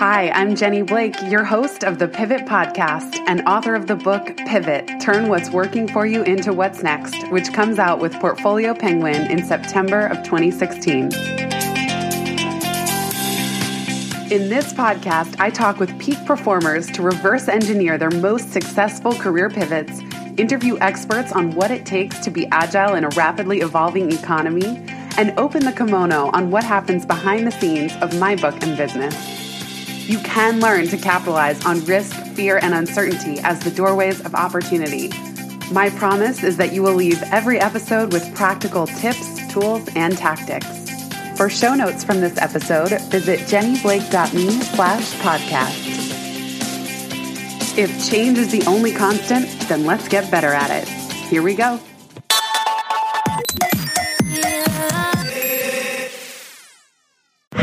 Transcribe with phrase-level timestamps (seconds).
[0.00, 4.34] Hi, I'm Jenny Blake, your host of the Pivot Podcast and author of the book
[4.46, 9.30] Pivot Turn What's Working for You into What's Next, which comes out with Portfolio Penguin
[9.30, 11.12] in September of 2016.
[14.32, 19.50] In this podcast, I talk with peak performers to reverse engineer their most successful career
[19.50, 20.00] pivots,
[20.38, 24.82] interview experts on what it takes to be agile in a rapidly evolving economy,
[25.18, 29.39] and open the kimono on what happens behind the scenes of my book and business.
[30.10, 35.10] You can learn to capitalize on risk, fear, and uncertainty as the doorways of opportunity.
[35.70, 40.66] My promise is that you will leave every episode with practical tips, tools, and tactics.
[41.36, 45.78] For show notes from this episode, visit jennyblake.me slash podcast.
[47.78, 50.88] If change is the only constant, then let's get better at it.
[51.28, 51.78] Here we go.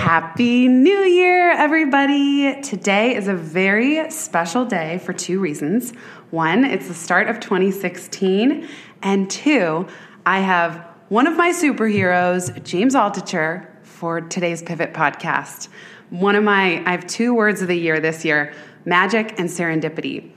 [0.08, 2.62] Happy New Year, everybody!
[2.62, 5.92] Today is a very special day for two reasons.
[6.32, 8.66] One, it's the start of 2016,
[9.02, 9.86] and two,
[10.26, 10.78] I have
[11.10, 15.68] one of my superheroes, James Altucher, for today's Pivot podcast.
[16.10, 18.54] One of my, I have two words of the year this year
[18.86, 20.32] magic and serendipity.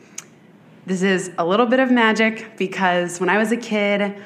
[0.84, 4.20] This is a little bit of magic because when I was a kid,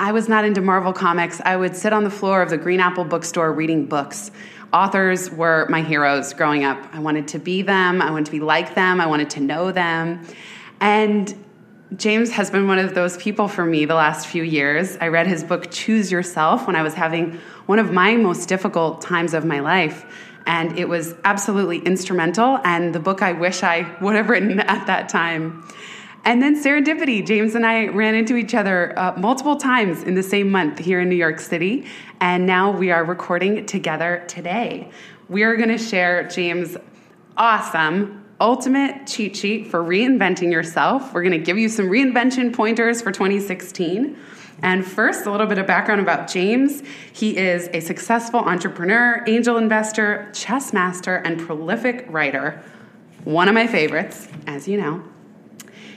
[0.00, 1.40] I was not into Marvel comics.
[1.44, 4.32] I would sit on the floor of the Green Apple bookstore reading books
[4.74, 6.78] authors were my heroes growing up.
[6.92, 9.70] I wanted to be them, I wanted to be like them, I wanted to know
[9.70, 10.26] them.
[10.80, 11.32] And
[11.96, 14.96] James has been one of those people for me the last few years.
[15.00, 19.00] I read his book, Choose Yourself, when I was having one of my most difficult
[19.00, 20.04] times of my life.
[20.46, 24.86] And it was absolutely instrumental, and the book I wish I would have written at
[24.88, 25.66] that time.
[26.24, 27.24] And then serendipity.
[27.24, 31.00] James and I ran into each other uh, multiple times in the same month here
[31.00, 31.86] in New York City.
[32.20, 34.90] And now we are recording together today.
[35.28, 36.76] We are going to share James'
[37.36, 41.14] awesome ultimate cheat sheet for reinventing yourself.
[41.14, 44.18] We're going to give you some reinvention pointers for 2016.
[44.62, 46.82] And first, a little bit of background about James.
[47.12, 52.62] He is a successful entrepreneur, angel investor, chess master, and prolific writer.
[53.24, 55.02] One of my favorites, as you know.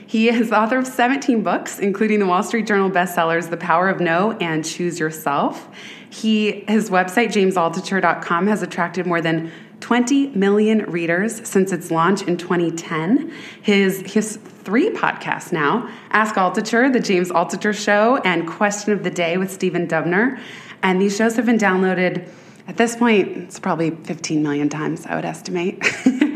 [0.08, 3.90] He is the author of 17 books, including the Wall Street Journal bestsellers The Power
[3.90, 5.68] of No and Choose Yourself.
[6.08, 12.38] He his website jamesaltucher.com has attracted more than 20 million readers since its launch in
[12.38, 13.30] 2010.
[13.60, 19.10] His his three podcasts now, Ask Altucher, The James Altucher Show, and Question of the
[19.10, 20.40] Day with Stephen Dubner.
[20.82, 22.26] And these shows have been downloaded
[22.66, 25.82] at this point, it's probably 15 million times, I would estimate.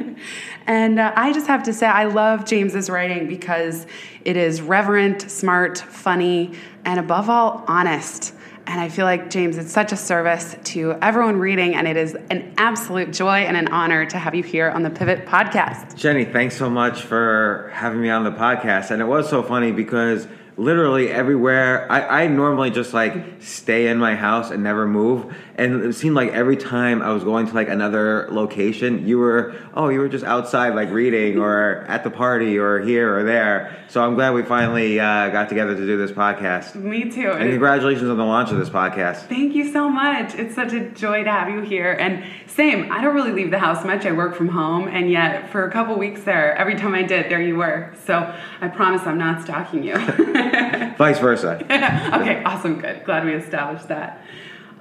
[0.67, 3.87] And uh, I just have to say, I love James's writing because
[4.25, 6.53] it is reverent, smart, funny,
[6.85, 8.35] and above all, honest.
[8.67, 12.17] And I feel like, James, it's such a service to everyone reading, and it is
[12.31, 15.97] an absolute joy and an honor to have you here on the Pivot podcast.
[15.97, 18.93] Jenny, thanks so much for having me on the podcast.
[18.93, 21.91] And it was so funny because literally everywhere.
[21.91, 25.35] I, I normally just like stay in my house and never move.
[25.55, 29.55] And it seemed like every time I was going to like another location, you were,
[29.75, 33.79] oh, you were just outside like reading or at the party or here or there.
[33.89, 36.75] So I'm glad we finally uh, got together to do this podcast.
[36.75, 37.31] Me too.
[37.31, 39.29] And congratulations on the launch of this podcast.
[39.29, 40.35] Thank you so much.
[40.35, 41.93] It's such a joy to have you here.
[41.93, 44.07] And same, I don't really leave the house much.
[44.07, 44.89] I work from home.
[44.89, 47.93] And yet, for a couple weeks there, every time I did, there you were.
[48.05, 49.95] So I promise I'm not stalking you.
[50.99, 51.57] Vice versa.
[51.65, 53.05] okay, awesome, good.
[53.05, 54.23] Glad we established that.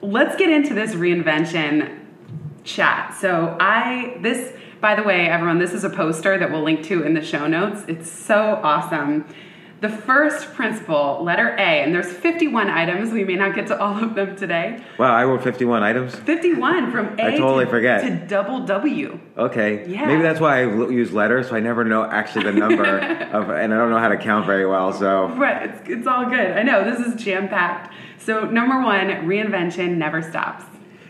[0.02, 2.00] Let's get into this reinvention
[2.64, 3.16] chat.
[3.20, 7.04] So I this by the way, everyone, this is a poster that we'll link to
[7.04, 7.84] in the show notes.
[7.88, 9.26] It's so awesome.
[9.82, 13.12] The first principle, letter A, and there's 51 items.
[13.12, 14.80] We may not get to all of them today.
[15.00, 16.14] Wow, I wrote 51 items.
[16.14, 18.02] 51 from A I totally to, forget.
[18.04, 19.20] to double W.
[19.40, 19.90] Okay.
[19.90, 20.06] Yeah.
[20.06, 22.84] Maybe that's why I use letters, so I never know actually the number
[23.34, 24.94] of, and I don't know how to count very well.
[24.94, 26.52] So Right, it's, it's all good.
[26.52, 27.92] I know, this is jam packed.
[28.20, 30.64] So, number one, reinvention never stops.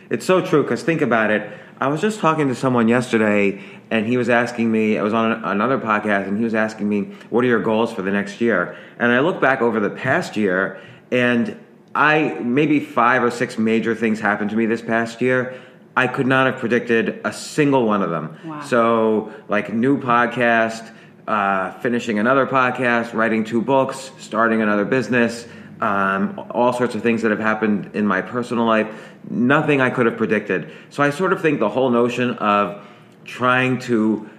[0.09, 1.51] It's so true because think about it.
[1.81, 4.97] I was just talking to someone yesterday, and he was asking me.
[4.97, 8.01] I was on another podcast, and he was asking me, "What are your goals for
[8.01, 10.79] the next year?" And I look back over the past year,
[11.11, 11.55] and
[11.93, 15.53] I maybe five or six major things happened to me this past year.
[15.95, 18.37] I could not have predicted a single one of them.
[18.45, 18.61] Wow.
[18.61, 20.89] So, like new podcast,
[21.27, 25.45] uh, finishing another podcast, writing two books, starting another business
[25.81, 28.87] um, all sorts of things that have happened in my personal life.
[29.29, 30.71] Nothing I could have predicted.
[30.91, 32.87] So I sort of think the whole notion of
[33.31, 34.29] trying to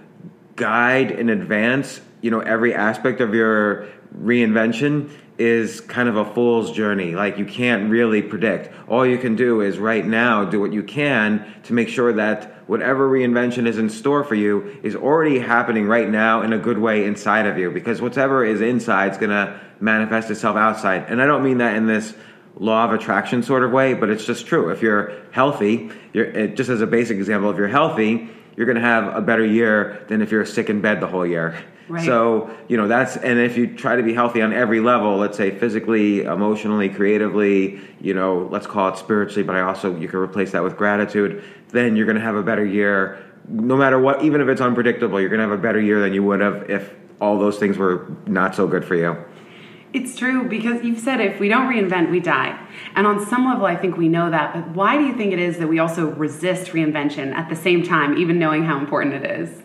[0.55, 5.09] guide in advance, you know, every aspect of your reinvention
[5.39, 7.15] is kind of a fool's journey.
[7.15, 8.71] Like you can't really predict.
[8.87, 12.69] All you can do is right now do what you can to make sure that
[12.69, 16.77] whatever reinvention is in store for you is already happening right now in a good
[16.77, 21.05] way inside of you because whatever is inside is going to manifest itself outside.
[21.07, 22.13] And I don't mean that in this
[22.59, 24.69] law of attraction sort of way, but it's just true.
[24.69, 28.81] If you're healthy, you're just as a basic example, if you're healthy, you're going to
[28.81, 31.61] have a better year than if you're sick in bed the whole year.
[31.89, 32.05] Right.
[32.05, 35.35] So, you know, that's, and if you try to be healthy on every level, let's
[35.35, 40.19] say physically, emotionally, creatively, you know, let's call it spiritually, but I also, you can
[40.19, 43.23] replace that with gratitude, then you're going to have a better year.
[43.49, 46.13] No matter what, even if it's unpredictable, you're going to have a better year than
[46.13, 49.17] you would have if all those things were not so good for you.
[49.93, 52.59] It's true because you've said if we don't reinvent, we die.
[52.95, 54.51] And on some level, I think we know that.
[54.51, 57.83] But why do you think it is that we also resist reinvention at the same
[57.83, 59.61] time, even knowing how important it is?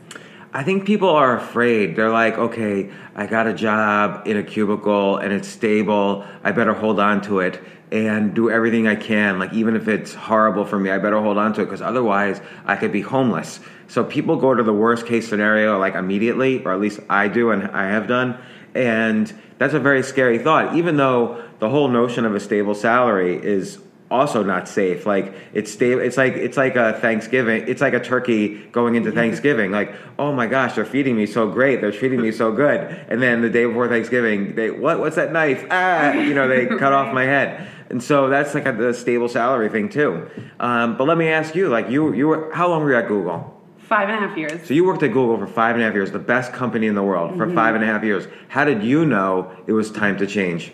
[0.53, 1.97] I think people are afraid.
[1.97, 6.27] They're like, okay, I got a job in a cubicle and it's stable.
[6.45, 9.39] I better hold on to it and do everything I can.
[9.39, 12.43] Like, even if it's horrible for me, I better hold on to it because otherwise
[12.67, 13.61] I could be homeless.
[13.87, 17.51] So people go to the worst case scenario like immediately, or at least I do
[17.51, 18.39] and I have done.
[18.75, 23.37] And that's a very scary thought, even though the whole notion of a stable salary
[23.37, 23.79] is
[24.11, 25.07] also not safe.
[25.07, 26.01] Like it's stable.
[26.01, 27.65] It's like it's like a Thanksgiving.
[27.69, 29.71] It's like a turkey going into Thanksgiving.
[29.71, 31.81] Like oh my gosh, they're feeding me so great.
[31.81, 32.81] They're treating me so good.
[33.09, 35.01] And then the day before Thanksgiving, they what?
[35.01, 35.67] What's that knife?
[35.71, 37.69] Ah, you know, they cut off my head.
[37.91, 40.29] And so that's like a, the stable salary thing too.
[40.61, 43.09] Um, but let me ask you, like you you were how long were you at
[43.09, 43.58] Google?
[43.89, 44.69] Five and a half years.
[44.69, 46.95] So you worked at Google for five and a half years, the best company in
[46.95, 48.27] the world for five and a half years.
[48.49, 50.73] How did you know it was time to change?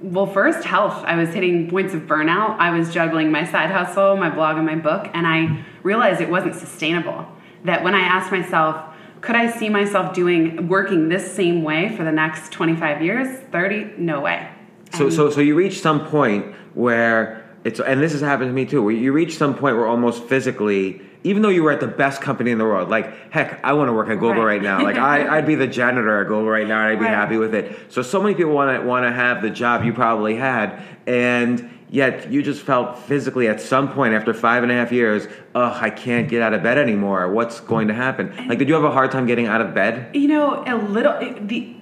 [0.00, 1.02] Well, first, health.
[1.06, 2.56] I was hitting points of burnout.
[2.58, 6.30] I was juggling my side hustle, my blog, and my book, and I realized it
[6.30, 7.26] wasn't sustainable.
[7.64, 12.04] That when I asked myself, could I see myself doing working this same way for
[12.04, 13.94] the next 25 years, 30?
[13.98, 14.48] No way.
[14.94, 18.66] So, so, so you reach some point where it's, and this has happened to me
[18.66, 21.88] too, where you reach some point where almost physically, even though you were at the
[21.88, 24.60] best company in the world, like heck, I want to work at Google Right.
[24.60, 24.82] right, now.
[24.82, 27.14] Like I, I'd be the janitor at Google right now, and I'd be Right.
[27.14, 27.76] happy with it.
[27.92, 31.68] So, so many people want to want to have the job you probably had, and
[31.90, 35.26] yet you just felt physically at some point after five and a half years,
[35.56, 37.28] ugh, I can't get out of bed anymore.
[37.32, 38.32] What's going to happen?
[38.48, 40.14] Like, did you have a hard time getting out of bed?
[40.14, 41.74] You know, a little the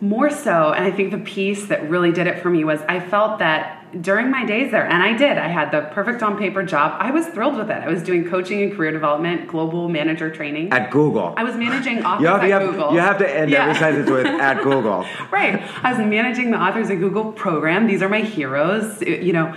[0.00, 2.98] more so, and I think the piece that really did it for me was I
[2.98, 6.62] felt that during my days there, and I did, I had the perfect on paper
[6.62, 6.96] job.
[7.00, 7.76] I was thrilled with it.
[7.82, 10.72] I was doing coaching and career development, global manager training.
[10.72, 11.34] At Google.
[11.36, 12.92] I was managing authors you have, at you, have, Google.
[12.92, 13.62] you have to end Yeah.
[13.62, 15.04] every sentence with at Google.
[15.30, 15.60] right.
[15.84, 17.86] I was managing the authors at Google program.
[17.86, 19.54] These are my heroes, you know.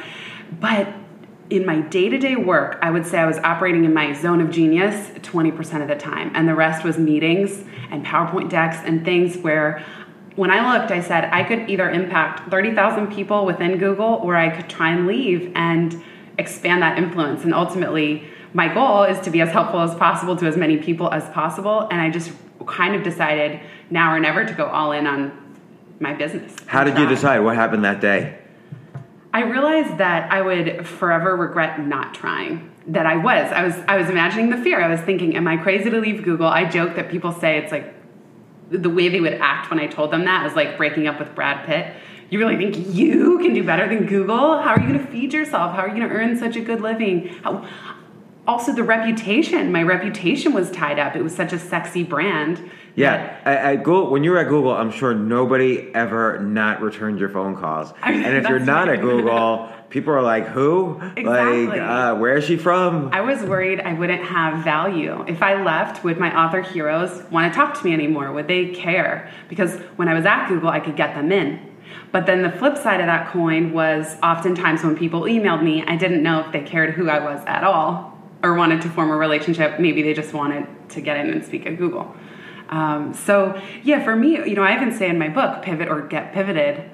[0.59, 0.93] But
[1.49, 4.41] in my day to day work, I would say I was operating in my zone
[4.41, 6.31] of genius 20% of the time.
[6.33, 9.83] And the rest was meetings and PowerPoint decks and things where
[10.35, 14.49] when I looked, I said I could either impact 30,000 people within Google or I
[14.49, 16.01] could try and leave and
[16.37, 17.43] expand that influence.
[17.43, 21.11] And ultimately, my goal is to be as helpful as possible to as many people
[21.11, 21.87] as possible.
[21.91, 22.31] And I just
[22.65, 23.59] kind of decided
[23.89, 25.39] now or never to go all in on
[25.99, 26.55] my business.
[26.65, 27.39] How did you decide?
[27.39, 28.39] What happened that day?
[29.33, 32.71] I realized that I would forever regret not trying.
[32.87, 33.51] That I was.
[33.51, 34.81] I was I was imagining the fear.
[34.81, 36.47] I was thinking, am I crazy to leave Google?
[36.47, 37.92] I joke that people say it's like
[38.73, 41.33] the way they would act when I told them that was like breaking up with
[41.35, 41.93] Brad Pitt.
[42.29, 44.59] You really think you can do better than Google?
[44.59, 45.75] How are you going to feed yourself?
[45.75, 47.27] How are you going to earn such a good living?
[47.43, 47.67] How,
[48.47, 49.71] also, the reputation.
[49.71, 51.15] My reputation was tied up.
[51.15, 52.69] It was such a sexy brand.
[52.95, 57.19] Yeah, at, at Google, when you were at Google, I'm sure nobody ever not returned
[57.19, 57.93] your phone calls.
[58.01, 58.99] I- and if you're not right.
[58.99, 61.01] at Google, people are like, "Who?
[61.15, 61.67] Exactly.
[61.67, 65.25] Like, uh, where is she from?" I was worried I wouldn't have value.
[65.27, 68.31] If I left, would my author heroes want to talk to me anymore?
[68.31, 69.29] Would they care?
[69.49, 71.59] Because when I was at Google, I could get them in.
[72.11, 75.95] But then the flip side of that coin was oftentimes when people emailed me, I
[75.95, 79.15] didn't know if they cared who I was at all or wanted to form a
[79.15, 79.79] relationship.
[79.79, 82.15] Maybe they just wanted to get in and speak at Google.
[82.73, 86.01] Um, so, yeah, for me, you know, I even say in my book, pivot or
[86.01, 86.89] get pivoted.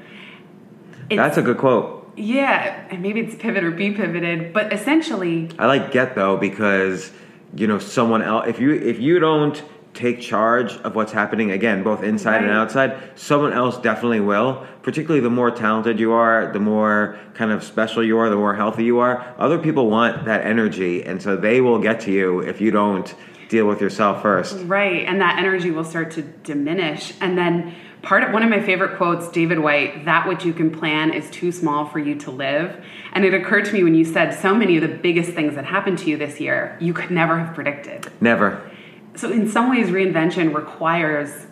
[1.10, 2.12] It's, That's a good quote.
[2.18, 7.12] yeah, and maybe it's pivot or be pivoted, but essentially, I like get though because
[7.56, 8.48] you know someone else.
[8.48, 13.18] If you if you don't take charge of what's happening again, both inside and outside,
[13.18, 14.68] someone else definitely will.
[14.84, 18.54] Particularly the more talented you are, the more kind of special you are, the more
[18.56, 19.34] healthy you are.
[19.40, 23.16] Other people want that energy, and so they will get to you if you don't
[23.50, 24.58] deal with yourself first.
[24.66, 27.14] Right, and that energy will start to diminish.
[27.20, 30.72] And then part of one of my favorite quotes, David Whyte, that which you can
[30.72, 32.82] plan is too small for you to live.
[33.12, 35.66] And it occurred to me when you said so many of the biggest things that
[35.66, 38.12] happened to you this year, you could never have predicted.
[38.22, 38.72] Never.
[39.16, 41.48] So in some ways reinvention requires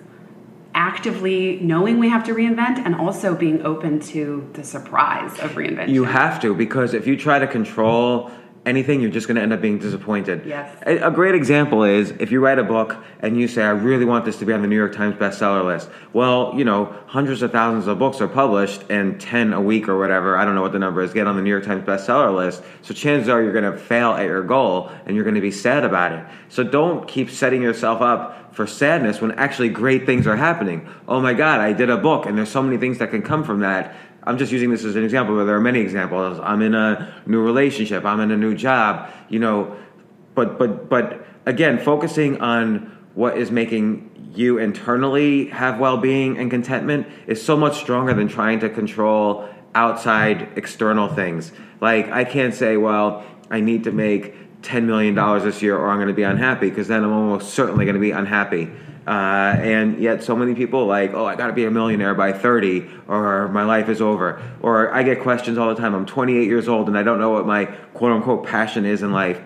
[0.75, 5.89] actively knowing we have to reinvent and also being open to the surprise of reinvention.
[5.89, 8.31] You have to because if you try to control
[8.67, 10.45] anything, you're just going to end up being disappointed.
[10.45, 10.77] Yes.
[10.85, 14.05] A, a great example is if you write a book and you say, I really
[14.05, 15.89] want this to be on the New York Times bestseller list.
[16.13, 19.97] Well, you know, hundreds of thousands of books are published and 10 a week or
[19.97, 22.35] whatever, I don't know what the number is, get on the New York Times bestseller
[22.35, 22.61] list.
[22.81, 25.51] So chances are you're going to fail at your goal and you're going to be
[25.51, 26.25] sad about it.
[26.49, 30.89] So don't keep setting yourself up for sadness when actually great things are happening.
[31.07, 33.43] Oh my God, I did a book and there's so many things that can come
[33.43, 33.95] from that
[34.27, 36.39] I'm just using this as an example, but there are many examples.
[36.39, 38.05] I'm in a new relationship.
[38.05, 39.09] I'm in a new job.
[39.29, 39.75] You know,
[40.35, 47.07] but but but again, focusing on what is making you internally have well-being and contentment
[47.25, 51.51] is so much stronger than trying to control outside external things.
[51.81, 55.97] Like I can't say, well, I need to make $10 million this year or I'm
[55.97, 58.69] going to be unhappy because then I'm almost certainly going to be unhappy.
[59.07, 62.33] Uh, and yet, so many people like, oh, I got to be a millionaire by
[62.33, 64.41] 30, or my life is over.
[64.61, 65.95] Or I get questions all the time.
[65.95, 69.13] I'm 28 years old and I don't know what my quote unquote passion is in
[69.13, 69.41] life.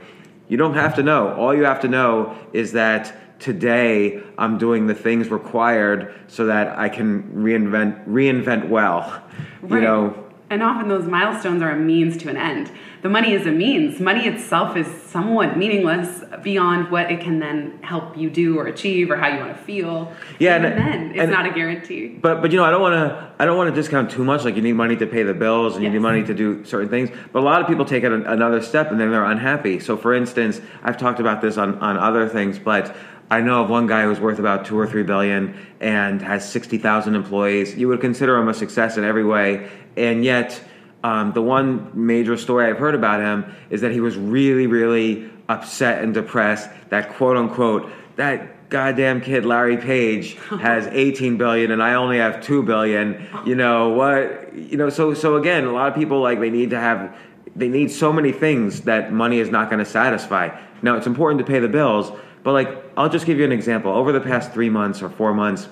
[0.47, 1.35] You don't have to know.
[1.35, 6.79] All you have to know is that today I'm doing the things required so that
[6.79, 9.23] I can reinvent reinvent well.
[9.61, 9.77] Right.
[9.77, 12.71] You know, and often those milestones are a means to an end.
[13.01, 13.99] The money is a means.
[13.99, 19.09] Money itself is somewhat meaningless beyond what it can then help you do or achieve
[19.09, 20.11] or how you want to feel.
[20.37, 22.09] Yeah, Even and- then, it's and- not a guarantee.
[22.21, 24.45] But but you know I don't want to I don't want to discount too much.
[24.45, 26.89] Like you need money to pay the bills and you need money to do certain
[26.89, 27.09] things.
[27.33, 29.79] But a lot of people take it another step and then they're unhappy.
[29.79, 32.95] So for instance, I've talked about this on on other things, but
[33.31, 36.77] I know of one guy who's worth about two or three billion and has sixty
[36.77, 37.75] thousand employees.
[37.75, 40.61] You would consider him a success in every way, and yet.
[41.03, 45.29] Um, the one major story I've heard about him is that he was really, really
[45.49, 51.83] upset and depressed that quote unquote that goddamn kid Larry Page has 18 billion and
[51.83, 53.27] I only have 2 billion.
[53.45, 54.55] You know what?
[54.55, 57.15] You know, so so again, a lot of people like they need to have
[57.55, 60.57] they need so many things that money is not going to satisfy.
[60.81, 62.11] Now, it's important to pay the bills,
[62.43, 63.91] but like I'll just give you an example.
[63.91, 65.67] Over the past 3 months or 4 months,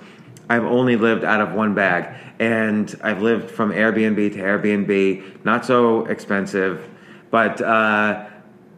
[0.49, 5.65] I've only lived out of one bag, and I've lived from Airbnb to Airbnb, not
[5.65, 6.89] so expensive,
[7.29, 8.25] but uh,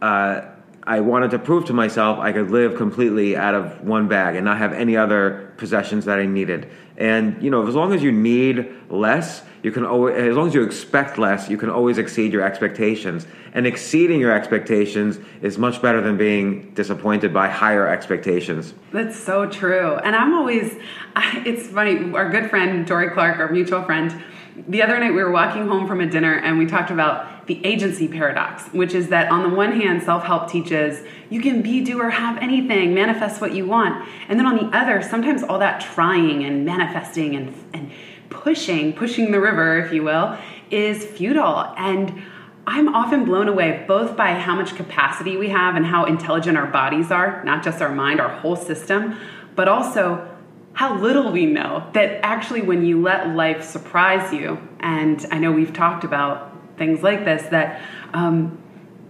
[0.02, 0.48] uh,
[0.84, 4.44] I wanted to prove to myself I could live completely out of one bag and
[4.44, 6.68] not have any other possessions that I needed.
[7.02, 10.54] And you know, as long as you need less, you can always, as long as
[10.54, 13.26] you expect less, you can always exceed your expectations.
[13.54, 18.72] And exceeding your expectations is much better than being disappointed by higher expectations.
[18.92, 19.96] That's so true.
[19.96, 20.78] And I'm always,
[21.44, 24.22] it's funny, our good friend, Dorie Clark, our mutual friend,
[24.68, 27.64] the other night we were walking home from a dinner and we talked about the
[27.66, 31.82] agency paradox, which is that on the one hand, self help teaches you can be,
[31.82, 34.06] do, or have anything, manifest what you want.
[34.28, 37.90] And then on the other, sometimes all that trying and manifesting and, and
[38.28, 40.36] pushing, pushing the river, if you will,
[40.70, 41.74] is futile.
[41.78, 42.22] And
[42.66, 46.66] I'm often blown away both by how much capacity we have and how intelligent our
[46.66, 49.16] bodies are, not just our mind, our whole system,
[49.54, 50.28] but also
[50.74, 55.50] how little we know that actually when you let life surprise you, and I know
[55.50, 57.82] we've talked about things like this, that
[58.14, 58.61] um,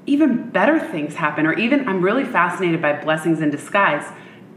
[0.07, 4.05] even better things happen, or even I'm really fascinated by blessings in disguise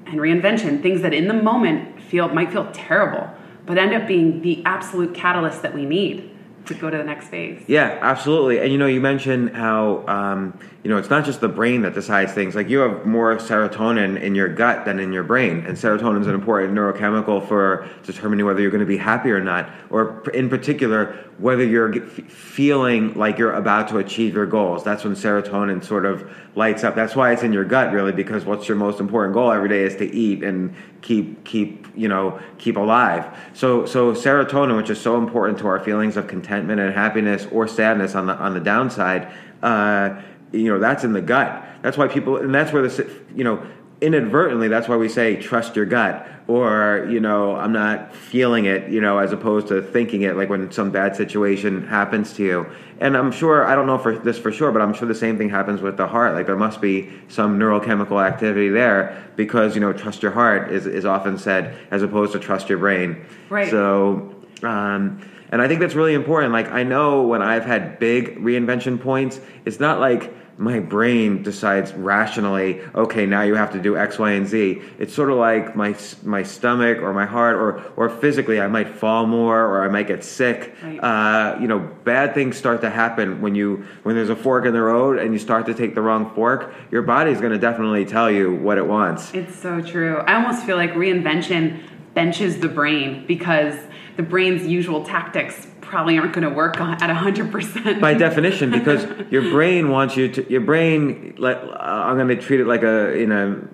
[0.05, 3.29] and reinvention, things that in the moment feel might feel terrible,
[3.65, 6.34] but end up being the absolute catalyst that we need
[6.67, 7.61] to go to the next phase.
[7.67, 8.59] Yeah, absolutely.
[8.59, 11.93] And you know, you mentioned how um, you know it's not just the brain that
[11.93, 12.55] decides things.
[12.55, 16.27] Like you have more serotonin in your gut than in your brain, and serotonin is
[16.27, 20.49] an important neurochemical for determining whether you're going to be happy or not, or in
[20.49, 24.83] particular whether you're feeling like you're about to achieve your goals.
[24.83, 26.95] That's when serotonin sort of lights up.
[26.95, 29.83] That's why it's in your gut, really, because what's your most important goal every day
[29.83, 30.73] is to eat and
[31.05, 33.25] keep keep you know keep alive.
[33.53, 37.67] So so serotonin, which is so important to our feelings of contentment and happiness or
[37.67, 39.31] sadness on the on the downside,
[39.61, 40.19] uh,
[40.51, 41.63] you know that's in the gut.
[41.81, 42.99] That's why people, and that's where this
[43.35, 43.65] you know
[44.01, 48.89] inadvertently that's why we say trust your gut or you know i'm not feeling it
[48.89, 52.65] you know as opposed to thinking it like when some bad situation happens to you.
[52.99, 55.37] And i'm sure i don't know for this for sure but i'm sure the same
[55.37, 56.33] thing happens with the heart.
[56.33, 60.85] Like there must be some neurochemical activity there because you know trust your heart is,
[60.85, 63.25] is often said as opposed to trust your brain.
[63.49, 63.69] Right.
[63.69, 65.21] so um,
[65.51, 69.39] and i think that's really important like i know when i've had big reinvention points
[69.65, 74.31] it's not like my brain decides rationally, okay, now you have to do X, Y,
[74.31, 74.81] and Z.
[74.99, 78.87] It's sort of like my my stomach or my heart or or physically, I might
[78.87, 80.73] fall more or I might get sick.
[80.81, 80.99] Right.
[80.99, 84.73] Uh, you know, bad things start to happen when you when there's a fork in
[84.73, 86.73] the road and you start to take the wrong fork.
[86.89, 89.33] Your body's going to definitely tell you what it wants.
[89.33, 90.19] It's so true.
[90.19, 91.81] I almost feel like reinvention
[92.13, 93.75] benches the brain because
[94.15, 98.01] the brain's usual tactics probably aren't going to work at 100%.
[98.01, 102.59] By definition, because your brain wants you to, your brain, like, I'm going to treat
[102.59, 103.67] it like a, you know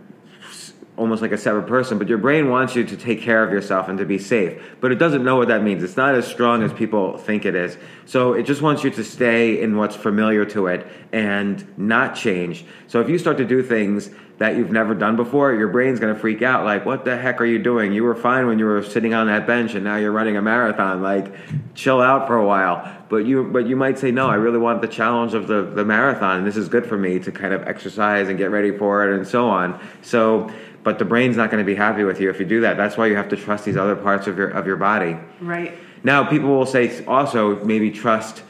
[1.01, 3.88] almost like a separate person, but your brain wants you to take care of yourself
[3.88, 4.62] and to be safe.
[4.79, 5.83] But it doesn't know what that means.
[5.83, 7.75] It's not as strong as people think it is.
[8.05, 12.65] So it just wants you to stay in what's familiar to it and not change.
[12.88, 16.12] So if you start to do things that you've never done before, your brain's going
[16.12, 16.65] to freak out.
[16.65, 17.93] Like, what the heck are you doing?
[17.93, 20.41] You were fine when you were sitting on that bench, and now you're running a
[20.41, 21.03] marathon.
[21.03, 21.31] Like,
[21.75, 22.91] chill out for a while.
[23.07, 25.86] But you, but you might say, no, I really want the challenge of the the
[25.86, 26.39] marathon.
[26.39, 29.15] And this is good for me to kind of exercise and get ready for it,
[29.15, 29.79] and so on.
[30.01, 32.77] So, but the brain's not going to be happy with you if you do that.
[32.77, 35.17] That's why you have to trust these other parts of your of your body.
[35.39, 35.77] Right.
[36.03, 38.41] Now, people will say also maybe trust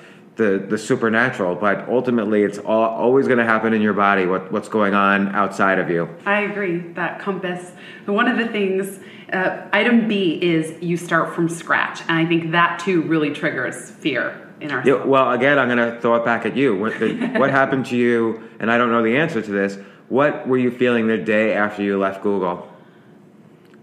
[0.41, 4.51] the, the supernatural, but ultimately it's all, always going to happen in your body, what,
[4.51, 6.09] what's going on outside of you.
[6.25, 7.71] I agree, that compass.
[8.07, 8.99] One of the things,
[9.31, 12.01] uh, item B is you start from scratch.
[12.01, 15.93] And I think that too really triggers fear in our yeah, Well, again, I'm going
[15.93, 16.75] to throw it back at you.
[16.75, 19.77] What, the, what happened to you, and I don't know the answer to this,
[20.09, 22.67] what were you feeling the day after you left Google?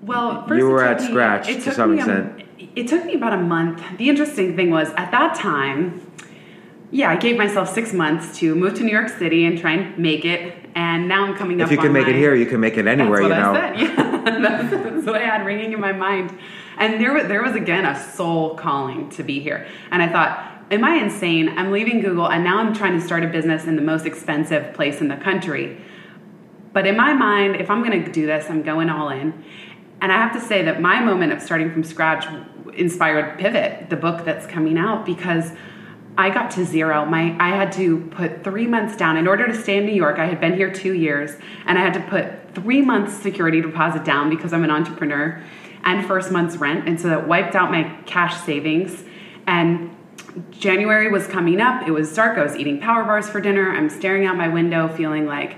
[0.03, 2.43] Well, you were at me, scratch to some extent.
[2.59, 3.83] A, it took me about a month.
[3.97, 6.09] The interesting thing was at that time,
[6.91, 9.99] yeah, I gave myself six months to move to New York City and try and
[9.99, 10.55] make it.
[10.75, 11.73] And now I'm coming if up.
[11.73, 13.23] If you can make my, it here, you can make it anywhere.
[13.23, 13.55] you know.
[13.55, 13.79] Said.
[14.29, 16.39] Yeah, that's, that's, what I had ringing in my mind.
[16.77, 19.67] And there was there was again a soul calling to be here.
[19.91, 21.59] And I thought, am I insane?
[21.59, 24.75] I'm leaving Google, and now I'm trying to start a business in the most expensive
[24.75, 25.81] place in the country.
[26.73, 29.45] But in my mind, if I'm going to do this, I'm going all in.
[30.01, 32.27] And I have to say that my moment of starting from scratch
[32.75, 35.53] inspired Pivot, the book that's coming out, because
[36.19, 37.07] I got to zero.
[37.07, 40.19] My I had to put three months down in order to stay in New York.
[40.19, 41.31] I had been here two years,
[41.65, 45.41] and I had to put three months security deposit down because I'm an entrepreneur,
[45.85, 49.05] and first month's rent, and so that wiped out my cash savings.
[49.47, 49.97] And
[50.51, 51.87] January was coming up.
[51.87, 52.37] It was dark.
[52.37, 53.71] I was eating power bars for dinner.
[53.71, 55.57] I'm staring out my window, feeling like,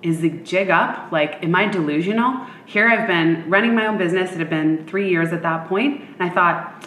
[0.00, 1.12] is the jig up?
[1.12, 2.46] Like, am I delusional?
[2.64, 4.32] Here I've been running my own business.
[4.32, 6.86] It had been three years at that point, and I thought,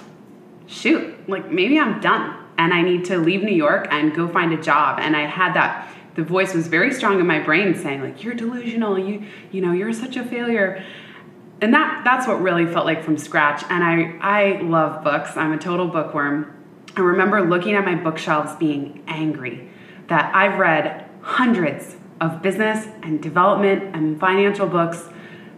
[0.65, 4.54] shoot, like maybe I'm done and I need to leave New York and go find
[4.54, 5.00] a job.
[5.02, 8.36] And I had that the voice was very strong in my brain saying like you're
[8.36, 10.84] delusional, you you know, you're such a failure.
[11.60, 13.63] And that that's what really felt like from scratch.
[13.69, 15.36] And I I love books.
[15.36, 16.54] I'm a total bookworm.
[16.95, 19.67] I remember looking at my bookshelves being angry
[20.08, 25.10] that I've read hundreds of business and development and financial books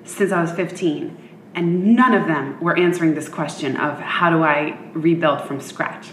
[0.06, 1.18] since I was 15
[1.56, 6.08] and none of them were answering this question of how do I rebuild from scratch.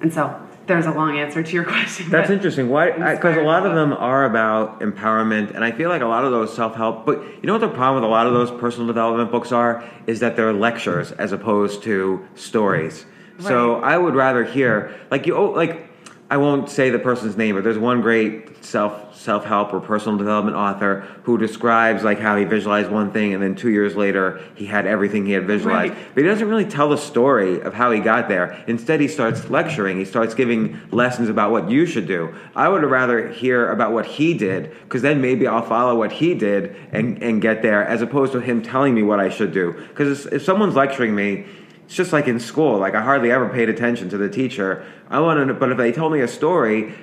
[0.00, 2.08] And so there's a long answer to your question.
[2.10, 2.68] That's interesting.
[2.68, 3.14] Why?
[3.14, 6.30] Because a lot of them are about empowerment, and I feel like a lot of
[6.30, 7.04] those self-help.
[7.04, 9.84] But you know what the problem with a lot of those personal development books are
[10.06, 13.04] is that they're lectures as opposed to stories.
[13.38, 13.48] Right.
[13.48, 15.89] So I would rather hear like you oh, like
[16.30, 20.16] I won't say the person's name, but there's one great self self help or personal
[20.16, 24.40] development author who describes like how he visualized one thing and then two years later
[24.54, 25.92] he had everything he had visualized.
[25.92, 26.14] Right.
[26.14, 28.64] But he doesn't really tell the story of how he got there.
[28.68, 29.98] Instead, he starts lecturing.
[29.98, 32.32] He starts giving lessons about what you should do.
[32.54, 36.34] I would rather hear about what he did because then maybe I'll follow what he
[36.34, 39.72] did and and get there as opposed to him telling me what I should do.
[39.72, 41.46] Because if someone's lecturing me
[41.90, 42.78] it's just like in school.
[42.78, 44.86] Like I hardly ever paid attention to the teacher.
[45.08, 46.94] I wanted, to, but if they told me a story,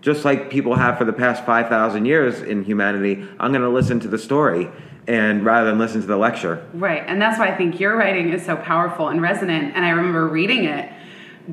[0.00, 3.68] just like people have for the past five thousand years in humanity, I'm going to
[3.68, 4.70] listen to the story
[5.08, 6.64] and rather than listen to the lecture.
[6.72, 9.74] Right, and that's why I think your writing is so powerful and resonant.
[9.74, 10.88] And I remember reading it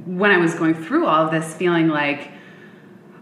[0.05, 2.33] when I was going through all of this, feeling like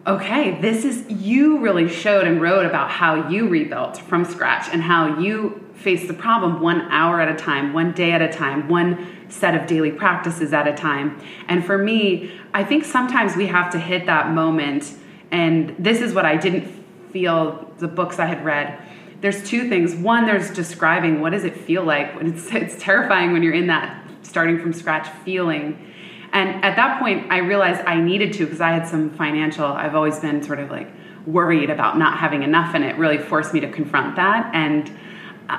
[0.05, 4.81] okay, this is, you really showed and wrote about how you rebuilt from scratch and
[4.81, 8.67] how you faced the problem one hour at a time, one day at a time,
[8.67, 11.19] one set of daily practices at a time.
[11.47, 14.95] And for me, I think sometimes we have to hit that moment.
[15.31, 16.67] And this is what I didn't
[17.11, 18.79] feel the books I had read.
[19.21, 19.95] There's two things.
[19.95, 22.13] One, there's describing what does it feel like.
[22.21, 25.91] It's, it's terrifying when you're in that starting from scratch feeling.
[26.31, 29.95] And at that point, I realized I needed to because I had some financial, I've
[29.95, 30.89] always been sort of like
[31.25, 34.91] worried about not having enough, and it really forced me to confront that and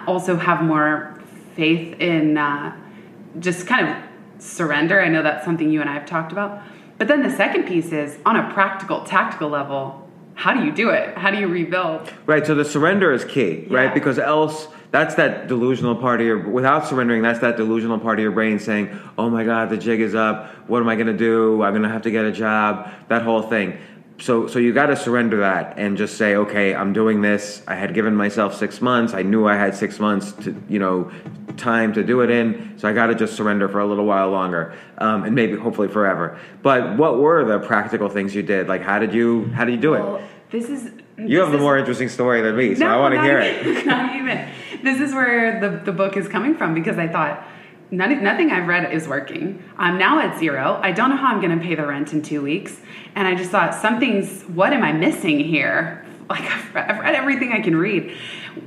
[0.06, 1.20] also have more
[1.54, 2.76] faith in uh,
[3.38, 5.00] just kind of surrender.
[5.00, 6.62] I know that's something you and I have talked about.
[6.98, 10.90] But then the second piece is on a practical, tactical level, how do you do
[10.90, 11.16] it?
[11.16, 12.12] How do you rebuild?
[12.26, 12.46] Right.
[12.46, 13.94] So the surrender is key, right?
[13.94, 16.48] Because else, that's that delusional part of your.
[16.48, 20.00] Without surrendering, that's that delusional part of your brain saying, "Oh my God, the jig
[20.00, 20.50] is up.
[20.68, 21.62] What am I going to do?
[21.62, 23.78] I'm going to have to get a job." That whole thing.
[24.20, 27.62] So so you got to surrender that and just say okay i'm doing this.
[27.66, 29.12] I had given myself six months.
[29.14, 31.10] I knew i had six months to you know
[31.56, 32.74] time to do it in.
[32.78, 35.88] So i got to just surrender for a little while longer um, and maybe hopefully
[35.88, 36.38] forever.
[36.62, 38.68] But what were the practical things you did?
[38.68, 41.58] Like how did you how did you do Well, it this is you have the
[41.58, 44.48] more interesting story than me so i want to hear even- it Not even.
[44.82, 47.46] This is where the, the book is coming from because I thought
[47.96, 49.62] none, nothing I've read is working.
[49.76, 50.78] I'm now at zero.
[50.82, 52.78] I don't know how I'm going to pay the rent in two weeks.
[53.14, 56.00] And I just thought something's, what am I missing here?
[56.26, 58.16] Like I've read, I've read everything I can read.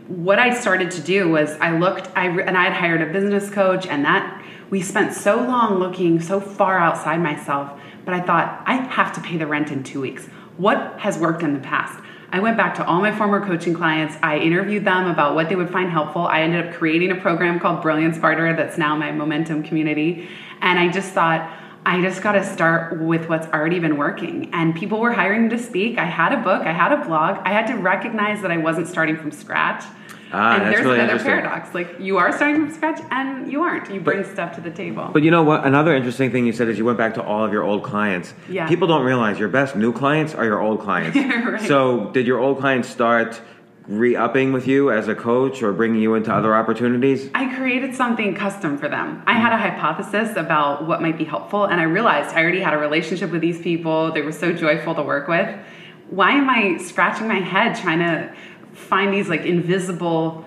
[0.05, 3.49] What I started to do was I looked, I and I had hired a business
[3.49, 7.81] coach, and that we spent so long looking so far outside myself.
[8.05, 10.27] But I thought I have to pay the rent in two weeks.
[10.57, 11.99] What has worked in the past?
[12.29, 14.17] I went back to all my former coaching clients.
[14.21, 16.27] I interviewed them about what they would find helpful.
[16.27, 20.27] I ended up creating a program called Brilliance Barter that's now my momentum community.
[20.61, 21.49] And I just thought,
[21.85, 24.49] I just got to start with what's already been working.
[24.53, 25.97] And people were hiring to speak.
[25.97, 27.37] I had a book, I had a blog.
[27.45, 29.85] I had to recognize that I wasn't starting from scratch.
[30.31, 31.73] Ah, and that's there's really another paradox.
[31.73, 33.93] Like you are starting from scratch and you aren't.
[33.93, 35.09] You bring stuff to the table.
[35.13, 35.65] But you know what?
[35.65, 38.33] Another interesting thing you said is you went back to all of your old clients.
[38.49, 38.67] Yeah.
[38.67, 41.17] People don't realize your best new clients are your old clients.
[41.47, 41.61] Right.
[41.61, 43.39] So, did your old clients start
[43.87, 47.29] re-upping with you as a coach or bringing you into other opportunities?
[47.33, 49.23] I created something custom for them.
[49.25, 52.73] I had a hypothesis about what might be helpful, and I realized I already had
[52.73, 54.11] a relationship with these people.
[54.11, 55.57] They were so joyful to work with.
[56.09, 58.33] Why am I scratching my head trying to
[58.77, 60.45] find these like invisible,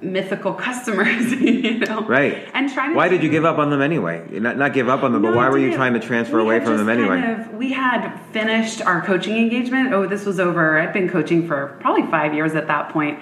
[0.00, 1.30] mythical customers?
[1.40, 2.48] you know, Right.
[2.54, 2.90] And trying.
[2.90, 4.26] To Why did you give up on them anyway?
[4.30, 6.60] Not, not give up on them, but why were you trying to transfer We away
[6.64, 7.32] from them anyway?
[7.32, 9.92] of- we had finished our coaching engagement.
[9.92, 10.78] Oh, this was over.
[10.80, 13.20] I'd been coaching for probably five years at that point.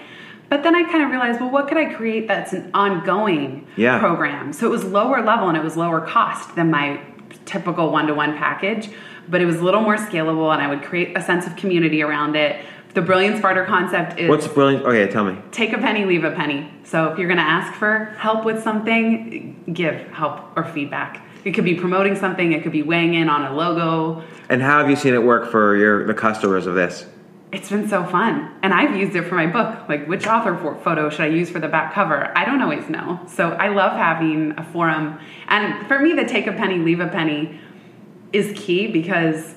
[0.49, 4.01] But then I kind of realized, well, what could I create that's an ongoing Yeah.
[4.01, 4.53] program?
[4.53, 7.01] So it was lower level and it was lower cost than my
[7.45, 8.91] typical one to one package,
[9.29, 12.03] but it was a little more scalable and I would create a sense of community
[12.03, 12.65] around it.
[12.95, 14.85] The Brilliance Barter concept is What's brilliant?
[14.85, 15.39] Okay, tell me.
[15.53, 16.69] take a penny, leave a penny.
[16.83, 21.25] So if you're going to ask for help with something, give help or feedback.
[21.45, 24.23] It could be promoting something, it could be weighing in on a logo.
[24.49, 27.07] And how have you seen it work for your the customers of this?
[27.53, 28.53] It's been so fun.
[28.63, 29.89] And I've used it for my book.
[29.89, 32.33] Like, which author for- photo should I use for the back cover?
[32.37, 33.21] I don't always know.
[33.27, 35.19] So I love having a forum.
[35.49, 37.59] And for me, the take a penny, leave a penny
[38.33, 39.55] is key because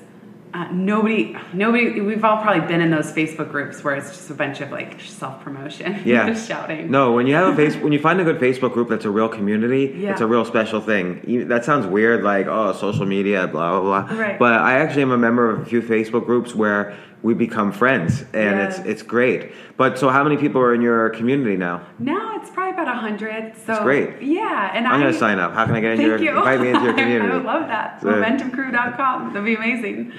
[0.54, 4.34] uh, nobody, nobody, we've all probably been in those Facebook groups where it's just a
[4.34, 6.28] bunch of like self promotion, Yeah.
[6.30, 6.90] just shouting.
[6.92, 9.10] No, when you have a face, when you find a good Facebook group that's a
[9.10, 10.12] real community, Yeah.
[10.12, 11.48] it's a real special thing.
[11.48, 14.16] That sounds weird, like oh, social media, blah blah blah.
[14.16, 14.38] Right.
[14.38, 18.20] But I actually am a member of a few Facebook groups where we become friends,
[18.34, 18.86] and it's Yes.
[18.86, 19.52] it's great.
[19.76, 21.80] But so, how many people are in your community now?
[21.98, 23.54] Now it's probably about a hundred.
[23.66, 24.22] So it's great.
[24.22, 25.52] Yeah, and I'm I, gonna sign up.
[25.54, 26.36] How can I get in your you.
[26.36, 27.32] invite me into your community?
[27.32, 28.00] I would love that.
[28.02, 29.32] So- MomentumCrew.com.
[29.32, 30.12] That'd be amazing.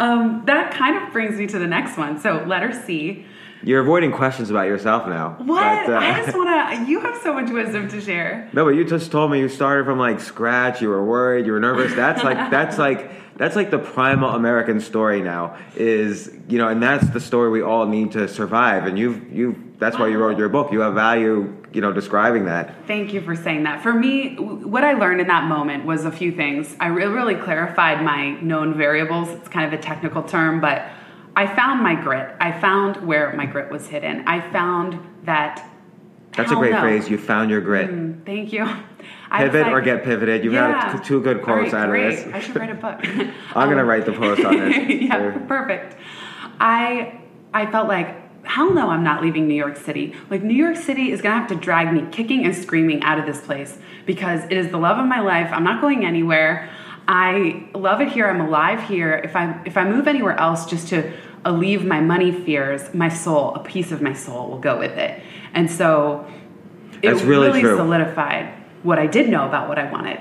[0.00, 2.18] Um, that kind of brings me to the next one.
[2.20, 3.24] So letter C.
[3.64, 5.34] You're avoiding questions about yourself now.
[5.38, 5.86] What?
[5.86, 6.58] But, uh, I just want to.
[6.88, 8.48] You have so much wisdom to share.
[8.52, 10.80] No, but you just told me you started from like scratch.
[10.82, 11.44] You were worried.
[11.46, 11.92] You were nervous.
[11.94, 15.56] That's like that's like that's like the primal American story now.
[15.76, 18.86] Is you know, and that's the story we all need to survive.
[18.86, 20.72] And you've you that's why you wrote your book.
[20.72, 21.54] You have value.
[21.72, 22.86] You know, describing that.
[22.86, 23.82] Thank you for saying that.
[23.82, 26.74] For me, what I learned in that moment was a few things.
[26.80, 29.28] I really clarified my known variables.
[29.28, 30.86] It's kind of a technical term, but
[31.36, 32.34] I found my grit.
[32.40, 34.26] I found where my grit was hidden.
[34.26, 35.67] I found that.
[36.38, 36.80] That's a great no.
[36.80, 37.10] phrase.
[37.10, 37.90] You found your grit.
[37.90, 38.66] Mm, Thank you.
[39.36, 40.42] Pivot or get pivoted.
[40.44, 40.92] You've Yeah.
[40.92, 42.06] had two good quotes right, out great.
[42.18, 42.34] of this.
[42.34, 43.00] I should write a book.
[43.54, 44.88] I'm gonna Um, write the post on this.
[45.02, 45.96] yeah, perfect.
[46.60, 47.18] I
[47.52, 48.14] I felt like
[48.46, 50.14] hell no, I'm not leaving New York City.
[50.30, 53.26] Like New York City is gonna have to drag me kicking and screaming out of
[53.26, 55.50] this place because it is the love of my life.
[55.52, 56.70] I'm not going anywhere.
[57.06, 58.28] I love it here.
[58.28, 59.12] I'm alive here.
[59.24, 61.12] If I if I move anywhere else just to
[61.44, 65.20] alleviate my money fears, my soul, a piece of my soul will go with it.
[65.54, 66.26] And so
[67.02, 67.76] it That's really true.
[67.76, 70.18] solidified what I did know about what I wanted.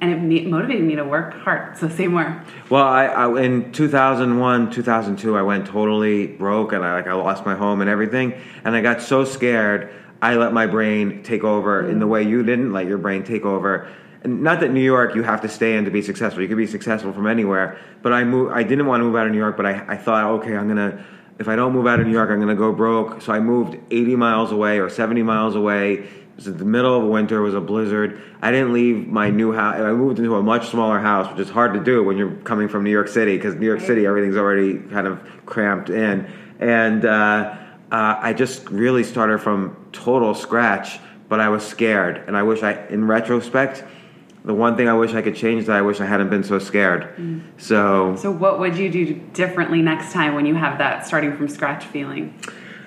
[0.00, 1.76] And it me- motivated me to work hard.
[1.76, 2.42] So say more.
[2.70, 7.44] Well, I, I in 2001, 2002, I went totally broke, and I like I lost
[7.44, 9.92] my home and everything, and I got so scared.
[10.22, 12.10] I let my brain take over in the mm.
[12.10, 13.90] way you didn't let your brain take over.
[14.22, 16.42] And not that New York you have to stay in to be successful.
[16.42, 17.78] You could be successful from anywhere.
[18.02, 18.52] But I moved.
[18.54, 20.68] I didn't want to move out of New York, but I, I thought, okay, I'm
[20.68, 21.04] gonna.
[21.40, 23.22] If I don't move out of New York, I'm gonna go broke.
[23.22, 25.94] So I moved 80 miles away or 70 miles away.
[25.94, 27.38] It was in the middle of winter.
[27.38, 28.20] It was a blizzard.
[28.42, 29.80] I didn't leave my new house.
[29.80, 32.68] I moved into a much smaller house, which is hard to do when you're coming
[32.68, 36.30] from New York City because New York City everything's already kind of cramped in.
[36.58, 37.56] And uh,
[37.90, 40.98] uh, I just really started from total scratch.
[41.30, 43.84] But I was scared, and I wish I, in retrospect,
[44.44, 46.58] the one thing I wish I could change that I wish I hadn't been so
[46.58, 47.14] scared.
[47.16, 47.42] Mm.
[47.58, 51.48] So So, what would you do differently next time when you have that starting from
[51.48, 52.34] scratch feeling?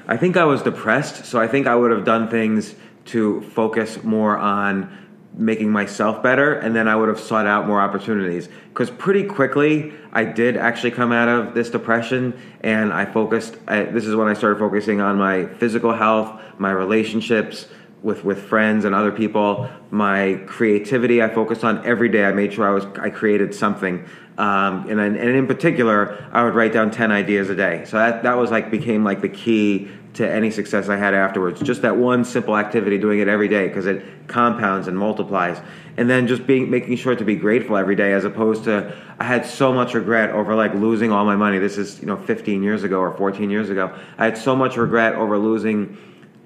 [0.08, 4.04] I think I was depressed, so I think I would have done things to focus
[4.04, 5.00] more on
[5.36, 8.50] making myself better, and then I would have sought out more opportunities.
[8.70, 13.58] Because pretty quickly, I did actually come out of this depression, and I focused.
[13.68, 17.68] I, this is when I started focusing on my physical health, my relationships
[18.04, 21.24] with with friends and other people, my creativity.
[21.24, 22.26] I focused on every day.
[22.26, 24.06] I made sure I was I created something.
[24.38, 27.86] Um, and, and in particular, I would write down ten ideas a day.
[27.86, 31.62] So that that was like became like the key to any success I had afterwards.
[31.62, 35.60] Just that one simple activity, doing it every day, because it compounds and multiplies.
[35.98, 39.24] And then just being making sure to be grateful every day, as opposed to I
[39.24, 41.58] had so much regret over like losing all my money.
[41.58, 43.96] This is you know 15 years ago or 14 years ago.
[44.18, 45.98] I had so much regret over losing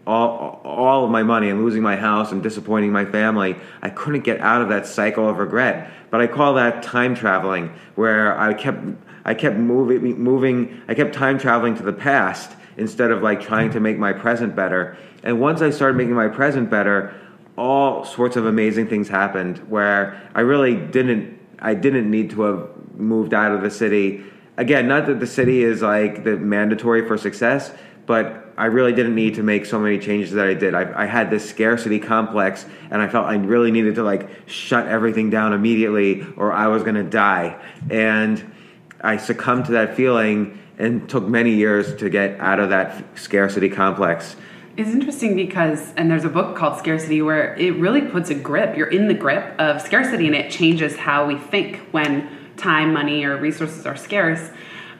[0.08, 3.58] all all of my money and losing my house and disappointing my family.
[3.82, 5.92] I couldn't get out of that cycle of regret.
[6.10, 8.80] But I call that time traveling, where I kept
[9.26, 10.82] I kept moving moving.
[10.88, 14.56] I kept time traveling to the past instead of like trying to make my present
[14.56, 14.98] better.
[15.24, 17.14] And once I started making my present better,
[17.58, 22.70] all sorts of amazing things happened where I really didn't I didn't need to have
[22.96, 24.24] moved out of the city.
[24.56, 27.74] Again, not that the city is like the mandatory for success,
[28.06, 30.74] but I really didn't need to make so many changes that I did.
[30.74, 34.88] I, I had this scarcity complex, and I felt I really needed to like shut
[34.88, 37.62] everything down immediately, or I was going to die.
[37.90, 38.52] And
[39.00, 43.70] I succumbed to that feeling, and took many years to get out of that scarcity
[43.70, 44.36] complex.
[44.76, 48.78] It's interesting because, and there's a book called Scarcity where it really puts a grip.
[48.78, 53.24] You're in the grip of scarcity, and it changes how we think when time, money,
[53.24, 54.52] or resources are scarce.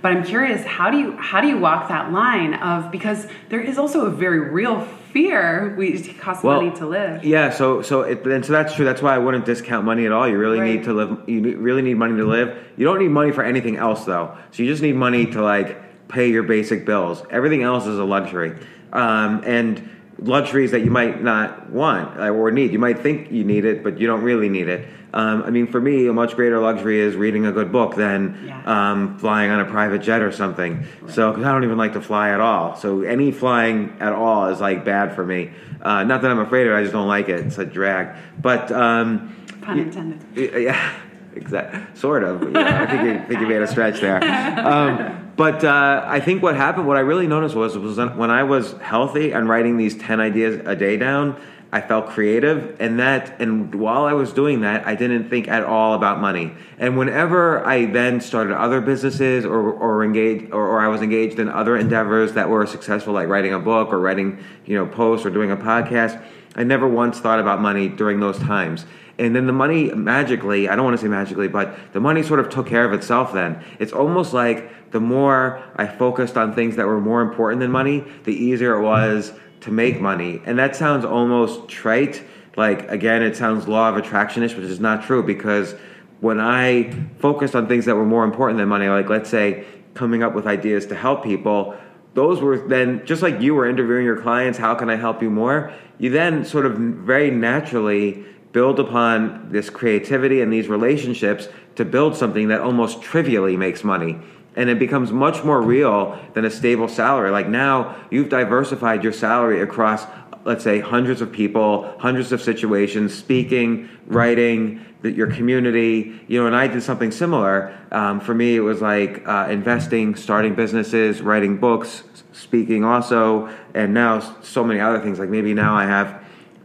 [0.02, 3.60] But I'm curious, how do you how do you walk that line of because there
[3.60, 4.82] is also a very real
[5.12, 7.24] fear we it costs money to live.
[7.26, 8.86] Yeah, so so it, and so that's true.
[8.86, 10.28] That's why I wouldn't discount money at all.
[10.28, 10.76] You really Right.
[10.76, 11.18] need to live.
[11.28, 12.56] You really need money to live.
[12.78, 14.36] You don't need money for anything else though.
[14.52, 17.24] So you just need money to like pay your basic bills.
[17.32, 18.54] Everything else is a luxury,
[18.94, 22.72] um, and luxuries that you might not want uh, or need.
[22.72, 24.88] You might think you need it, but you don't really need it.
[25.14, 28.38] Um, I mean, for me, a much greater luxury is reading a good book than
[28.46, 28.62] Yeah.
[28.92, 30.86] um, flying on a private jet or something.
[31.10, 32.76] So, because I don't even like to fly at all.
[32.76, 35.52] So, any flying at all is like bad for me.
[35.82, 37.40] Uh, not that I'm afraid of it, I just don't like it.
[37.46, 38.16] It's a drag.
[38.42, 40.20] But, um, Pun intended.
[40.64, 40.94] yeah,
[41.36, 41.80] exactly.
[41.94, 42.42] Sort of.
[42.44, 44.22] You know, I think you, think you made a stretch there.
[44.66, 48.44] Um, but uh, I think what happened, what I really noticed was, was when I
[48.44, 53.42] was healthy and writing these ten ideas a day down, I felt creative, and that,
[53.42, 56.54] and while I was doing that, I didn't think at all about money.
[56.78, 61.40] And whenever I then started other businesses, or or engaged, or, or I was engaged
[61.40, 65.26] in other endeavors that were successful, like writing a book or writing, you know, posts
[65.26, 66.22] or doing a podcast,
[66.56, 68.86] I never once thought about money during those times.
[69.20, 72.40] And then the money magically, I don't want to say magically, but the money sort
[72.40, 73.64] of took care of itself then.
[73.80, 78.06] It's almost like the more I focused on things that were more important than money,
[78.24, 80.42] the easier it was to make money.
[80.46, 82.24] And that sounds almost trite.
[82.56, 85.76] Like, again, it sounds law of attractionish, which is not true because
[86.20, 90.24] when I focused on things that were more important than money, like let's say coming
[90.24, 91.76] up with ideas to help people,
[92.14, 95.30] those were then just like you were interviewing your clients, how can I help you
[95.30, 95.72] more?
[96.00, 102.16] You then sort of very naturally build upon this creativity and these relationships to build
[102.16, 104.20] something that almost trivially makes money.
[104.58, 107.32] And it becomes much more real than a stable salary.
[107.32, 110.06] Like now, you've diversified your salary across,
[110.44, 116.20] let's say, hundreds of people, hundreds of situations, speaking, writing, the, your community.
[116.28, 117.78] You know, and I did something similar.
[117.92, 123.94] Um, for me, it was like uh, investing, starting businesses, writing books, speaking also, and
[123.94, 125.20] now so many other things.
[125.20, 126.24] Like maybe now I have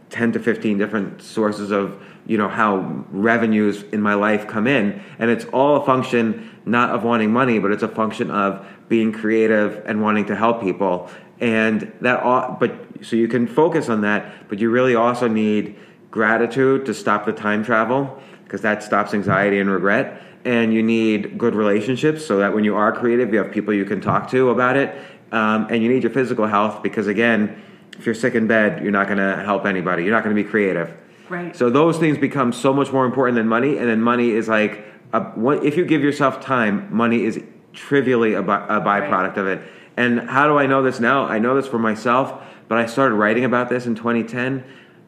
[0.09, 2.77] 10 to 15 different sources of you know how
[3.11, 7.59] revenues in my life come in and it's all a function not of wanting money
[7.59, 11.09] but it's a function of being creative and wanting to help people
[11.39, 15.75] and that all but so you can focus on that but you really also need
[16.11, 21.37] gratitude to stop the time travel because that stops anxiety and regret and you need
[21.37, 24.49] good relationships so that when you are creative you have people you can talk to
[24.49, 24.95] about it
[25.31, 27.61] um, and you need your physical health because again
[27.97, 30.03] if you're sick in bed, you're not going to help anybody.
[30.03, 30.95] You're not going to be creative.
[31.29, 31.55] Right.
[31.55, 34.85] So those things become so much more important than money, and then money is like,
[35.13, 39.47] a, what, if you give yourself time, money is trivially a, by, a byproduct of
[39.47, 39.61] it.
[39.95, 41.25] And how do I know this now?
[41.25, 44.63] I know this for myself, but I started writing about this in 2010.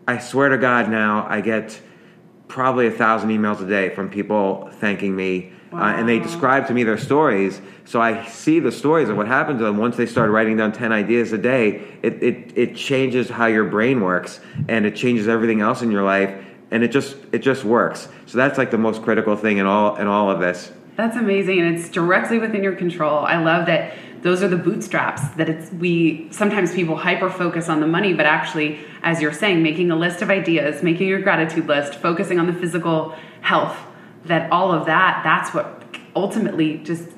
[0.08, 1.82] I swear to God, now I get
[2.48, 5.52] probably a thousand emails a day from people thanking me.
[5.80, 7.62] Uh, and they describe to me their stories.
[7.86, 10.72] So I see the stories of what happened to them once they started writing down
[10.72, 11.88] 10 ideas a day.
[12.02, 16.04] It, it, it changes how your brain works and it changes everything else in your
[16.04, 16.44] life.
[16.72, 18.08] and it just it just works.
[18.26, 20.72] So that's like the most critical thing in all in all of this.
[20.96, 23.20] That's amazing, and it's directly within your control.
[23.20, 27.80] I love that those are the bootstraps that it's we sometimes people hyper focus on
[27.80, 31.68] the money but actually as you're saying making a list of ideas making your gratitude
[31.68, 33.78] list focusing on the physical health
[34.26, 35.84] that all of that that's what
[36.16, 37.10] ultimately just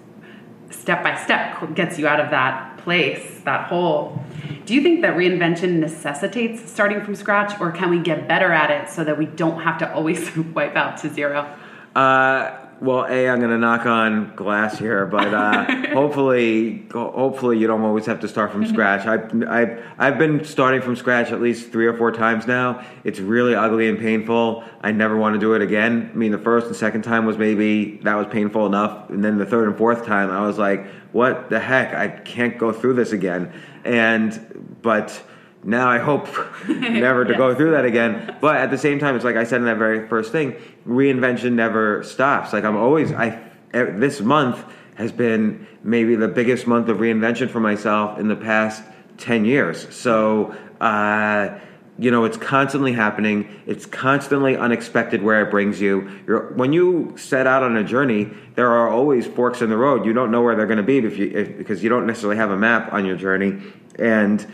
[0.69, 4.21] step by step gets you out of that place that hole.
[4.65, 8.71] Do you think that reinvention necessitates starting from scratch or can we get better at
[8.71, 11.53] it so that we don't have to always wipe out to zero?
[11.95, 17.67] Uh, well, a I'm going to knock on glass here, but uh, hopefully, hopefully you
[17.67, 19.05] don't always have to start from scratch.
[19.05, 22.85] I've, I've I've been starting from scratch at least three or four times now.
[23.03, 24.63] It's really ugly and painful.
[24.81, 26.11] I never want to do it again.
[26.13, 29.37] I mean, the first and second time was maybe that was painful enough, and then
[29.37, 31.93] the third and fourth time, I was like, "What the heck?
[31.93, 35.21] I can't go through this again." And but
[35.63, 36.27] now I hope
[36.67, 37.37] never to yes.
[37.37, 38.37] go through that again.
[38.39, 40.55] But at the same time, it's like I said in that very first thing,
[40.87, 42.53] reinvention never stops.
[42.53, 44.63] Like I'm always I this month
[44.95, 48.83] has been maybe the biggest month of reinvention for myself in the past
[49.17, 49.93] 10 years.
[49.95, 51.59] So, uh,
[51.99, 53.47] you know, it's constantly happening.
[53.65, 56.09] It's constantly unexpected where it brings you.
[56.27, 60.05] You're, when you set out on a journey, there are always forks in the road.
[60.05, 62.37] You don't know where they're going to be if you, if, because you don't necessarily
[62.37, 63.61] have a map on your journey.
[63.97, 64.45] And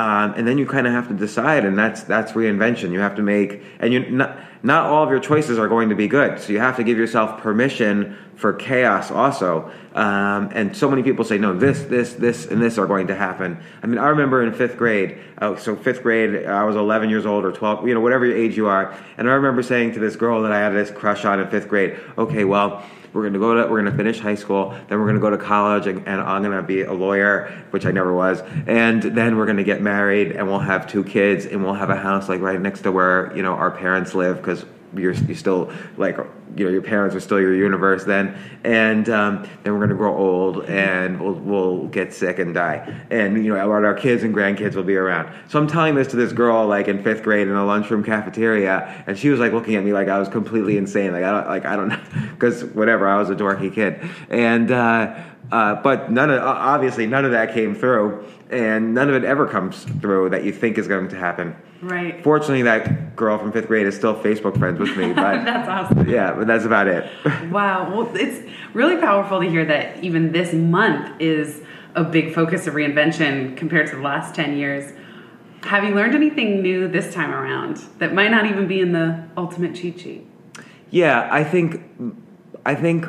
[0.00, 2.90] um, and then you kind of have to decide, and that's that's reinvention.
[2.90, 5.94] You have to make, and you not not all of your choices are going to
[5.94, 6.40] be good.
[6.40, 9.70] So you have to give yourself permission for chaos also.
[9.94, 13.14] Um, and so many people say, no, this, this, this, and this are going to
[13.14, 13.58] happen.
[13.82, 15.18] I mean, I remember in fifth grade.
[15.38, 18.56] Uh, so fifth grade, I was 11 years old or 12, you know, whatever age
[18.56, 18.94] you are.
[19.16, 21.68] And I remember saying to this girl that I had this crush on in fifth
[21.68, 24.98] grade, okay, well we're going to go to we're going to finish high school then
[24.98, 27.86] we're going to go to college and, and i'm going to be a lawyer which
[27.86, 28.42] i never was.
[28.66, 31.90] And then we're going to get married and we'll have two kids and we'll have
[31.90, 35.36] a house like right next to where you know our parents live because you're, you're
[35.36, 36.16] still like
[36.56, 38.36] you know your parents are still your universe then.
[38.64, 43.04] And um, then we're going to grow old and we'll, we'll get sick and die.
[43.10, 45.32] And you know our kids and grandkids will be around.
[45.48, 49.04] So i'm telling this to this girl like in fifth grade in a lunchroom cafeteria
[49.06, 51.12] and she was like looking at me like i was completely insane.
[51.12, 52.00] Like i don't like i don't know
[52.30, 54.00] because whatever i was a dorky kid.
[54.28, 55.22] And uh,
[55.52, 59.46] uh, but none of obviously none of that came through and none of it ever
[59.46, 62.22] comes through that you think is going to happen Right.
[62.22, 65.12] Fortunately, that girl from fifth grade is still Facebook friends with me.
[65.20, 66.08] But that's awesome.
[66.08, 67.10] Yeah, but that's about it.
[67.50, 67.90] wow.
[67.90, 71.62] Well, it's really powerful to hear that even this month is
[71.94, 74.92] a big focus of reinvention compared to the last 10 years.
[75.64, 79.24] Have you learned anything new this time around that might not even be in the
[79.36, 80.26] ultimate cheat sheet?
[80.90, 81.82] Yeah, I think
[82.64, 83.06] I think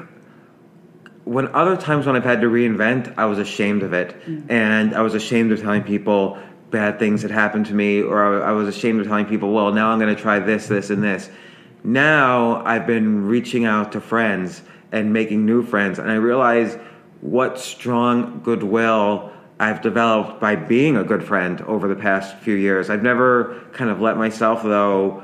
[1.24, 4.10] when other times when I've had to reinvent, I was ashamed of it.
[4.10, 4.52] Mm-hmm.
[4.52, 6.38] And I was ashamed of telling people
[6.72, 9.92] bad things had happened to me, or I was ashamed of telling people, well, now
[9.92, 11.30] I'm going to try this, this, and this.
[11.84, 16.78] Now I've been reaching out to friends and making new friends, and I realize
[17.20, 22.90] what strong goodwill I've developed by being a good friend over the past few years.
[22.90, 25.24] I've never kind of let myself, though,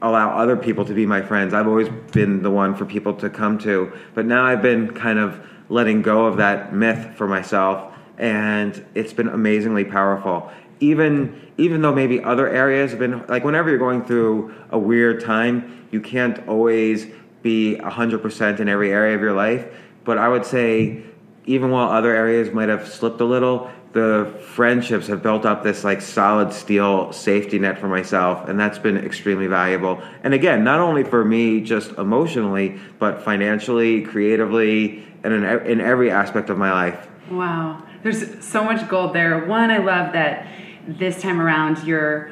[0.00, 1.54] allow other people to be my friends.
[1.54, 5.18] I've always been the one for people to come to, but now I've been kind
[5.18, 10.50] of letting go of that myth for myself and it's been amazingly powerful
[10.90, 15.22] even even though maybe other areas have been like whenever you're going through a weird
[15.22, 17.06] time, you can't always
[17.42, 19.66] be 100% in every area of your life,
[20.04, 21.02] but I would say
[21.46, 25.84] even while other areas might have slipped a little, the friendships have built up this
[25.84, 30.02] like solid steel safety net for myself and that's been extremely valuable.
[30.24, 36.10] And again not only for me just emotionally but financially creatively and in, in every
[36.10, 37.08] aspect of my life.
[37.30, 37.82] Wow.
[38.02, 39.46] There's so much gold there.
[39.46, 40.46] One i love that
[40.86, 42.30] this time around you're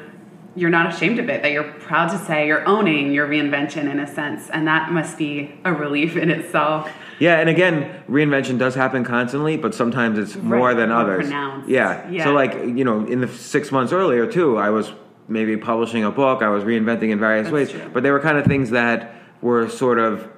[0.55, 3.99] you're not ashamed of it that you're proud to say you're owning your reinvention in
[3.99, 8.75] a sense and that must be a relief in itself yeah and again reinvention does
[8.75, 11.29] happen constantly but sometimes it's more than more others
[11.67, 12.09] yeah.
[12.09, 14.91] yeah so like you know in the six months earlier too i was
[15.27, 17.89] maybe publishing a book i was reinventing in various That's ways true.
[17.91, 20.29] but they were kind of things that were sort of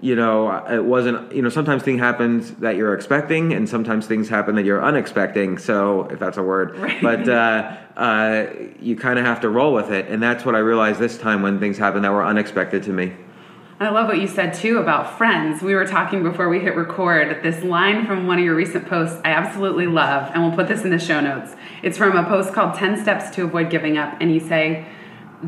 [0.00, 4.28] you know, it wasn't, you know, sometimes things happen that you're expecting and sometimes things
[4.28, 5.58] happen that you're unexpecting.
[5.58, 7.00] So, if that's a word, right.
[7.02, 8.46] but uh, uh,
[8.80, 10.08] you kind of have to roll with it.
[10.08, 13.14] And that's what I realized this time when things happen that were unexpected to me.
[13.80, 15.60] I love what you said too about friends.
[15.60, 17.42] We were talking before we hit record.
[17.42, 20.84] This line from one of your recent posts I absolutely love, and we'll put this
[20.84, 21.56] in the show notes.
[21.82, 24.16] It's from a post called 10 Steps to Avoid Giving Up.
[24.20, 24.86] And you say,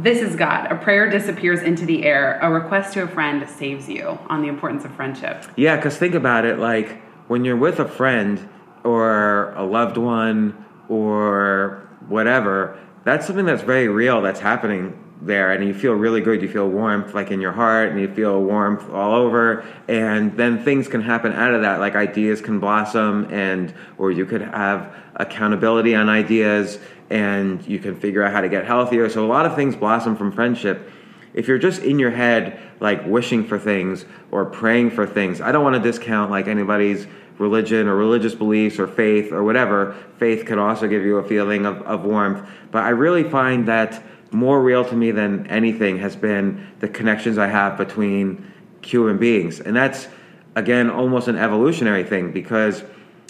[0.02, 0.70] this is God.
[0.70, 2.38] A prayer disappears into the air.
[2.42, 5.44] A request to a friend saves you on the importance of friendship.
[5.56, 8.48] Yeah, because think about it like when you're with a friend
[8.84, 15.66] or a loved one or whatever, that's something that's very real that's happening there and
[15.66, 18.88] you feel really good you feel warmth like in your heart and you feel warmth
[18.90, 23.72] all over and then things can happen out of that like ideas can blossom and
[23.96, 26.78] or you could have accountability on ideas
[27.10, 29.08] and you can figure out how to get healthier.
[29.08, 30.90] So a lot of things blossom from friendship.
[31.34, 35.50] If you're just in your head like wishing for things or praying for things i
[35.50, 37.06] don't want to discount like anybody's
[37.38, 39.96] religion or religious beliefs or faith or whatever.
[40.18, 42.48] Faith can also give you a feeling of, of warmth.
[42.70, 44.02] But i really find that
[44.32, 48.52] more real to me than anything has been the connections I have between
[48.82, 49.60] human beings.
[49.60, 50.08] And that's,
[50.56, 52.82] again, almost an evolutionary thing because,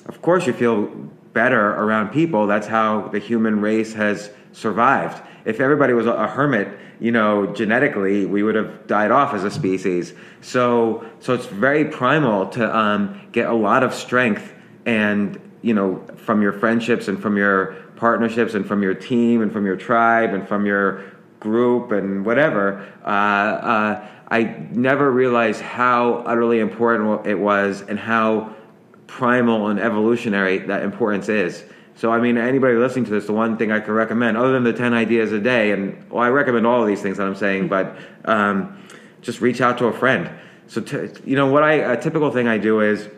[0.07, 2.47] of course, you feel better around people.
[2.47, 5.23] That's how the human race has survived.
[5.45, 6.67] If everybody was a hermit,
[6.99, 10.15] you know, genetically, we would have died off as a species.
[10.41, 14.55] So, so it's very primal to um, get a lot of strength
[14.87, 19.53] and, you know, from your friendships and from your partnerships and from your team and
[19.53, 21.05] from your tribe and from your
[21.39, 28.56] group and whatever, uh, uh, I never realized how utterly important it was and how
[29.07, 31.65] primal and evolutionary that importance is.
[31.97, 34.65] So, I mean, anybody listening to this, the one thing I could recommend, other than
[34.65, 37.35] the 10 ideas a day, and well, I recommend all of these things that I'm
[37.35, 37.97] saying, but
[38.27, 38.87] um,
[39.23, 40.31] just reach out to a friend.
[40.67, 43.09] So, t- you know, what I, a typical thing I do is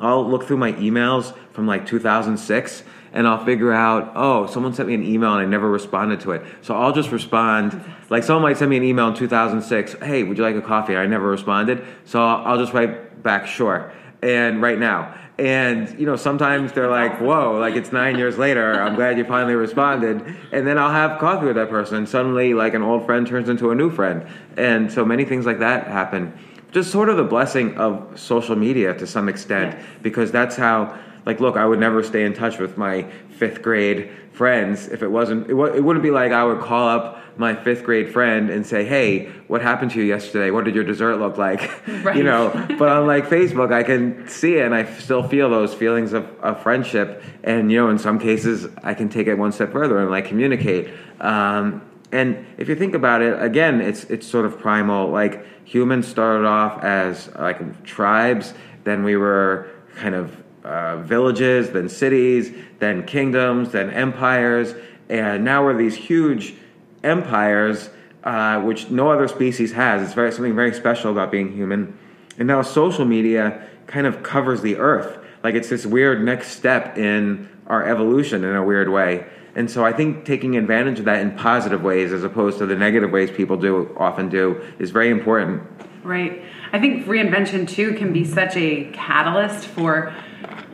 [0.00, 4.88] I'll look through my emails from like 2006 and I'll figure out, oh, someone sent
[4.88, 6.42] me an email and I never responded to it.
[6.62, 7.82] So I'll just respond.
[8.10, 10.96] Like someone might send me an email in 2006, hey, would you like a coffee?
[10.96, 11.84] I never responded.
[12.04, 13.92] So I'll just write back, sure.
[14.22, 15.14] And right now.
[15.38, 18.82] And, you know, sometimes they're like, whoa, like it's nine years later.
[18.82, 20.36] I'm glad you finally responded.
[20.50, 22.06] And then I'll have coffee with that person.
[22.06, 24.26] Suddenly, like an old friend turns into a new friend.
[24.56, 26.36] And so many things like that happen.
[26.72, 29.86] Just sort of the blessing of social media to some extent, yes.
[30.02, 30.98] because that's how
[31.28, 35.08] like look i would never stay in touch with my fifth grade friends if it
[35.08, 38.50] wasn't it, w- it wouldn't be like i would call up my fifth grade friend
[38.50, 40.50] and say hey what happened to you yesterday?
[40.50, 41.62] What did your dessert look like?
[42.04, 42.16] Right.
[42.18, 42.50] you know?
[42.78, 46.24] But on like facebook i can see it and i still feel those feelings of,
[46.40, 47.22] of friendship.
[47.44, 50.26] And you know in some cases i can take it one step further and like
[50.26, 50.90] communicate.
[51.20, 55.10] Um, and if you think about it again it's it's sort of primal.
[55.10, 58.54] Like humans started off as like tribes.
[58.84, 60.36] Then we were kind of
[60.68, 64.74] uh, villages, then cities, then kingdoms, then empires,
[65.08, 66.54] and now we're these huge
[67.02, 67.88] empires,
[68.24, 70.02] uh, which no other species has.
[70.02, 71.98] It's very something very special about being human.
[72.36, 75.18] And now social media kind of covers the earth.
[75.42, 79.26] Like it's this weird next step in our evolution in a weird way.
[79.54, 82.76] And so I think taking advantage of that in positive ways as opposed to the
[82.76, 85.62] negative ways people do often do is very important.
[86.04, 86.42] Right.
[86.72, 90.14] I think reinvention too can be such a catalyst for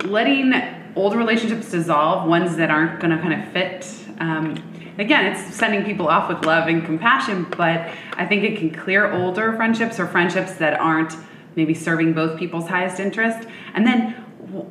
[0.04, 0.54] letting
[0.96, 3.86] old relationships dissolve, ones that aren't going to kind of fit.
[4.18, 4.54] Um,
[4.98, 9.12] again, it's sending people off with love and compassion, but I think it can clear
[9.12, 11.16] older friendships or friendships that aren't
[11.56, 13.48] maybe serving both people's highest interest.
[13.74, 14.12] And then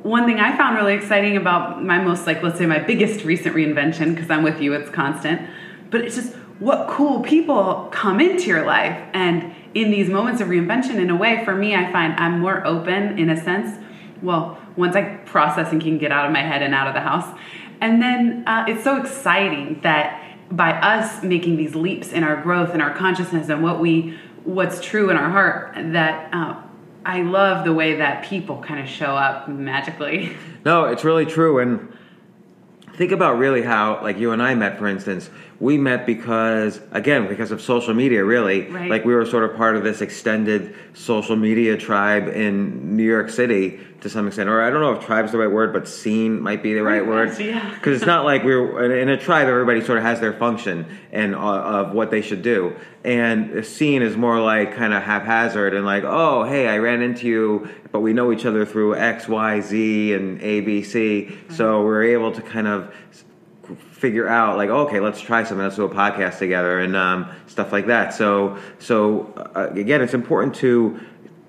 [0.02, 3.54] one thing I found really exciting about my most, like, let's say my biggest recent
[3.54, 5.42] reinvention, because I'm with you, it's constant,
[5.90, 8.96] but it's just what cool people come into your life.
[9.12, 12.64] And in these moments of reinvention, in a way, for me, I find I'm more
[12.66, 13.78] open in a sense.
[14.22, 17.00] Well, once I process and can get out of my head and out of the
[17.00, 17.38] house.
[17.80, 20.20] And then uh, it's so exciting that
[20.50, 24.80] by us making these leaps in our growth and our consciousness and what we what's
[24.80, 26.60] true in our heart that uh,
[27.04, 30.36] I love the way that people kind of show up magically.
[30.64, 31.94] No, it's really true and
[32.94, 35.28] think about really how like you and I met for instance
[35.60, 38.90] we met because again because of social media really right.
[38.90, 43.30] like we were sort of part of this extended social media tribe in New York
[43.30, 46.40] City to some extent or I don't know if tribe's the right word but scene
[46.40, 47.80] might be the right word because yeah.
[47.84, 51.34] it's not like we are in a tribe everybody sort of has their function and
[51.34, 55.72] uh, of what they should do and a scene is more like kind of haphazard
[55.72, 59.28] and like oh hey I ran into you but we know each other through X
[59.28, 61.54] Y Z and A B C mm-hmm.
[61.54, 62.92] so we're able to kind of
[64.04, 67.72] figure out like okay let's try something let's do a podcast together and um, stuff
[67.72, 68.12] like that.
[68.12, 71.00] So so uh, again it's important to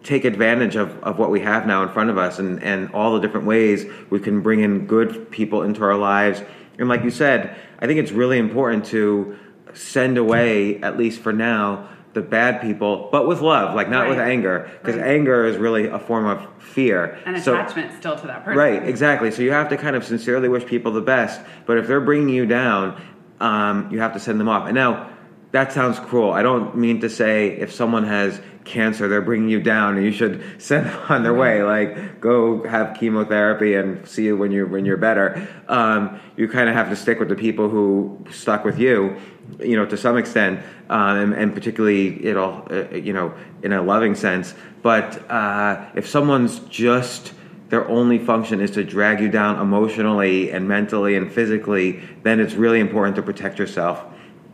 [0.04, 3.14] take advantage of, of what we have now in front of us and, and all
[3.14, 6.42] the different ways we can bring in good people into our lives.
[6.80, 9.38] And like you said i think it's really important to
[9.74, 14.10] send away at least for now the bad people, but with love, like not right.
[14.10, 15.06] with anger, because right.
[15.06, 18.58] anger is really a form of fear and so, attachment still to that person.
[18.58, 19.30] Right, exactly.
[19.32, 22.30] So you have to kind of sincerely wish people the best, but if they're bringing
[22.30, 23.00] you down,
[23.42, 24.66] um, you have to send them off.
[24.66, 25.12] And now,
[25.56, 26.34] that sounds cruel.
[26.34, 30.12] I don't mean to say if someone has cancer, they're bringing you down, and you
[30.12, 31.64] should send them on their way.
[31.64, 35.48] Like, go have chemotherapy and see you when you when you're better.
[35.70, 39.16] Um, you kind of have to stick with the people who stuck with you,
[39.60, 43.34] you know, to some extent, um, and, and, particularly, it'll, uh, you know,
[43.64, 44.54] in a loving sense.
[44.82, 47.34] But uh, if someone's just
[47.70, 52.56] their only function is to drag you down emotionally and mentally and physically, then it's
[52.56, 54.04] really important to protect yourself.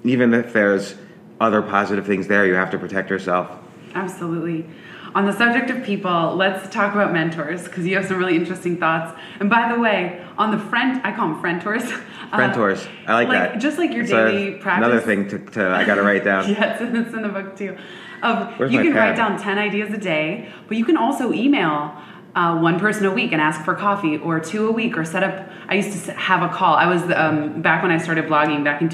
[0.03, 0.95] Even if there's
[1.39, 3.49] other positive things there, you have to protect yourself.
[3.93, 4.65] Absolutely.
[5.13, 8.77] On the subject of people, let's talk about mentors because you have some really interesting
[8.77, 9.19] thoughts.
[9.41, 11.81] And by the way, on the friend, I call them friendtors.
[12.31, 13.59] Friendtors, uh, I like, like, that.
[13.59, 14.87] Just like your daily practice.
[14.87, 16.47] Another thing to, to I got to write down.
[16.49, 17.75] yes, it's in the book too.
[18.23, 19.01] Of Where's you can pen?
[19.01, 21.93] write down ten ideas a day, but you can also email
[22.35, 25.21] uh, one person a week and ask for coffee or two a week or set
[25.21, 28.63] up i used to have a call i was um, back when i started blogging
[28.63, 28.87] back in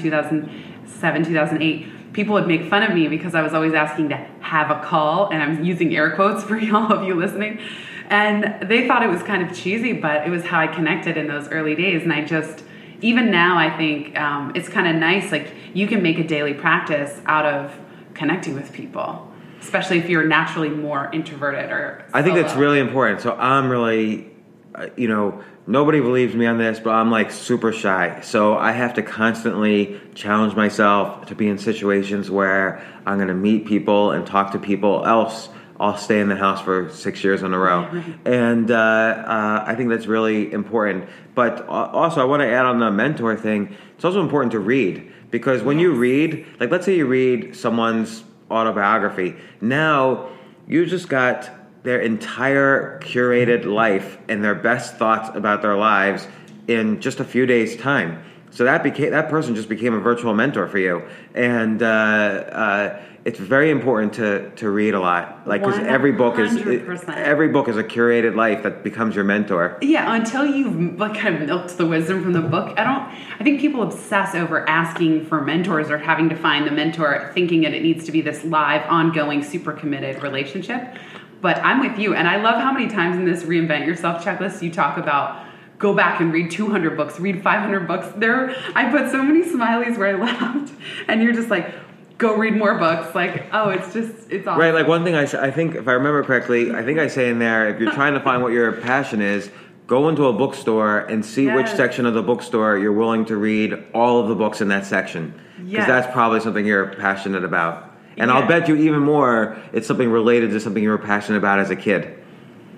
[0.94, 4.70] 2007 2008 people would make fun of me because i was always asking to have
[4.70, 7.58] a call and i'm using air quotes for all of you listening
[8.10, 11.26] and they thought it was kind of cheesy but it was how i connected in
[11.26, 12.64] those early days and i just
[13.00, 16.54] even now i think um, it's kind of nice like you can make a daily
[16.54, 17.78] practice out of
[18.14, 19.28] connecting with people
[19.60, 22.04] especially if you're naturally more introverted or.
[22.12, 23.20] I think that's really important.
[23.20, 24.30] So I'm really,
[24.96, 28.20] you know, nobody believes me on this, but I'm like super shy.
[28.22, 33.34] So I have to constantly challenge myself to be in situations where I'm going to
[33.34, 35.06] meet people and talk to people.
[35.06, 35.48] Else,
[35.80, 37.82] I'll stay in the house for six years in a row.
[38.24, 41.08] and uh, uh, I think that's really important.
[41.34, 43.76] But also, I want to add on the mentor thing.
[43.94, 48.24] It's also important to read because when you read, like, let's say you read someone's
[48.50, 49.36] autobiography.
[49.60, 50.30] Now
[50.66, 51.50] you just got
[51.82, 56.26] their entire curated life and their best thoughts about their lives
[56.66, 58.22] in just a few days' time.
[58.50, 61.02] So that became that person just became a virtual mentor for you,
[61.34, 65.46] and uh, uh, it's very important to to read a lot.
[65.46, 66.56] Like because every book is
[67.08, 69.78] every book is a curated life that becomes your mentor.
[69.82, 72.78] Yeah, until you've like kind of milked the wisdom from the book.
[72.78, 73.02] I don't.
[73.38, 77.60] I think people obsess over asking for mentors or having to find the mentor, thinking
[77.62, 80.96] that it needs to be this live, ongoing, super committed relationship.
[81.40, 84.62] But I'm with you, and I love how many times in this reinvent yourself checklist
[84.62, 85.46] you talk about
[85.78, 88.08] go back and read 200 books, read 500 books.
[88.16, 90.72] There, I put so many smileys where I laughed,
[91.06, 91.72] and you're just like,
[92.18, 93.14] go read more books.
[93.14, 94.60] Like, oh, it's just, it's awesome.
[94.60, 94.74] Right.
[94.74, 97.38] Like one thing I, I think, if I remember correctly, I think I say in
[97.38, 99.50] there, if you're trying to find what your passion is,
[99.86, 101.56] go into a bookstore and see yes.
[101.56, 104.84] which section of the bookstore you're willing to read all of the books in that
[104.84, 105.32] section.
[105.56, 105.86] Because yes.
[105.86, 107.87] that's probably something you're passionate about.
[108.18, 108.30] And yes.
[108.30, 111.70] I'll bet you even more, it's something related to something you were passionate about as
[111.70, 112.18] a kid.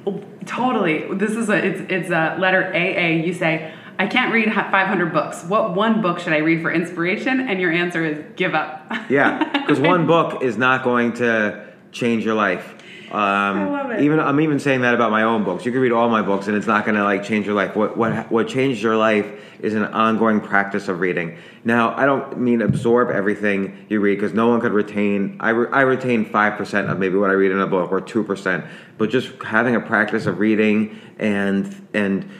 [0.06, 1.12] Oh, totally.
[1.14, 3.24] This is a it's it's a letter AA.
[3.24, 5.44] You say I can't read 500 books.
[5.44, 7.40] What one book should I read for inspiration?
[7.40, 8.90] And your answer is give up.
[9.10, 12.76] yeah, because one book is not going to change your life.
[13.10, 14.02] Um, I love it.
[14.02, 15.66] Even I'm even saying that about my own books.
[15.66, 17.74] You can read all my books, and it's not going to like change your life.
[17.74, 19.26] What what what changed your life
[19.58, 21.36] is an ongoing practice of reading.
[21.64, 25.38] Now, I don't mean absorb everything you read because no one could retain.
[25.40, 28.00] I re, I retain five percent of maybe what I read in a book, or
[28.00, 28.64] two percent.
[28.96, 32.30] But just having a practice of reading and and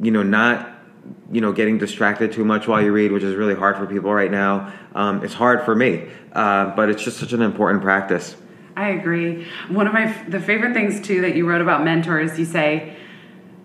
[0.00, 0.76] you know not
[1.30, 4.12] you know getting distracted too much while you read, which is really hard for people
[4.12, 4.72] right now.
[4.92, 8.36] Um, it's hard for me, uh, but it's just such an important practice.
[8.76, 9.46] I agree.
[9.68, 12.96] One of my the favorite things too that you wrote about mentors, you say,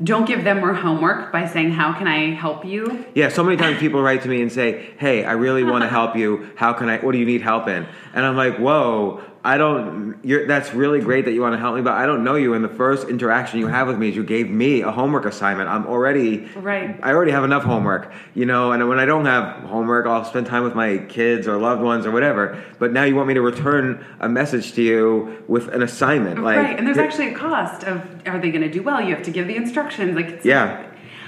[0.04, 3.58] don't give them more homework by saying, "How can I help you?" Yeah, so many
[3.58, 6.50] times people write to me and say, "Hey, I really want to help you.
[6.56, 6.98] How can I?
[7.00, 10.20] What do you need help in?" And I'm like, "Whoa, I don't.
[10.24, 12.54] You're, that's really great that you want to help me, but I don't know you.
[12.54, 15.68] And the first interaction you have with me is you gave me a homework assignment.
[15.68, 17.00] I'm already right.
[17.02, 18.72] I already have enough homework, you know.
[18.72, 22.06] And when I don't have homework, I'll spend time with my kids or loved ones
[22.06, 22.64] or whatever.
[22.78, 26.44] But now you want me to return a message to you with an assignment, oh,
[26.44, 26.78] like right.
[26.78, 29.02] And there's actually a cost of are they going to do well?
[29.02, 30.88] You have to give the instructions, like yeah.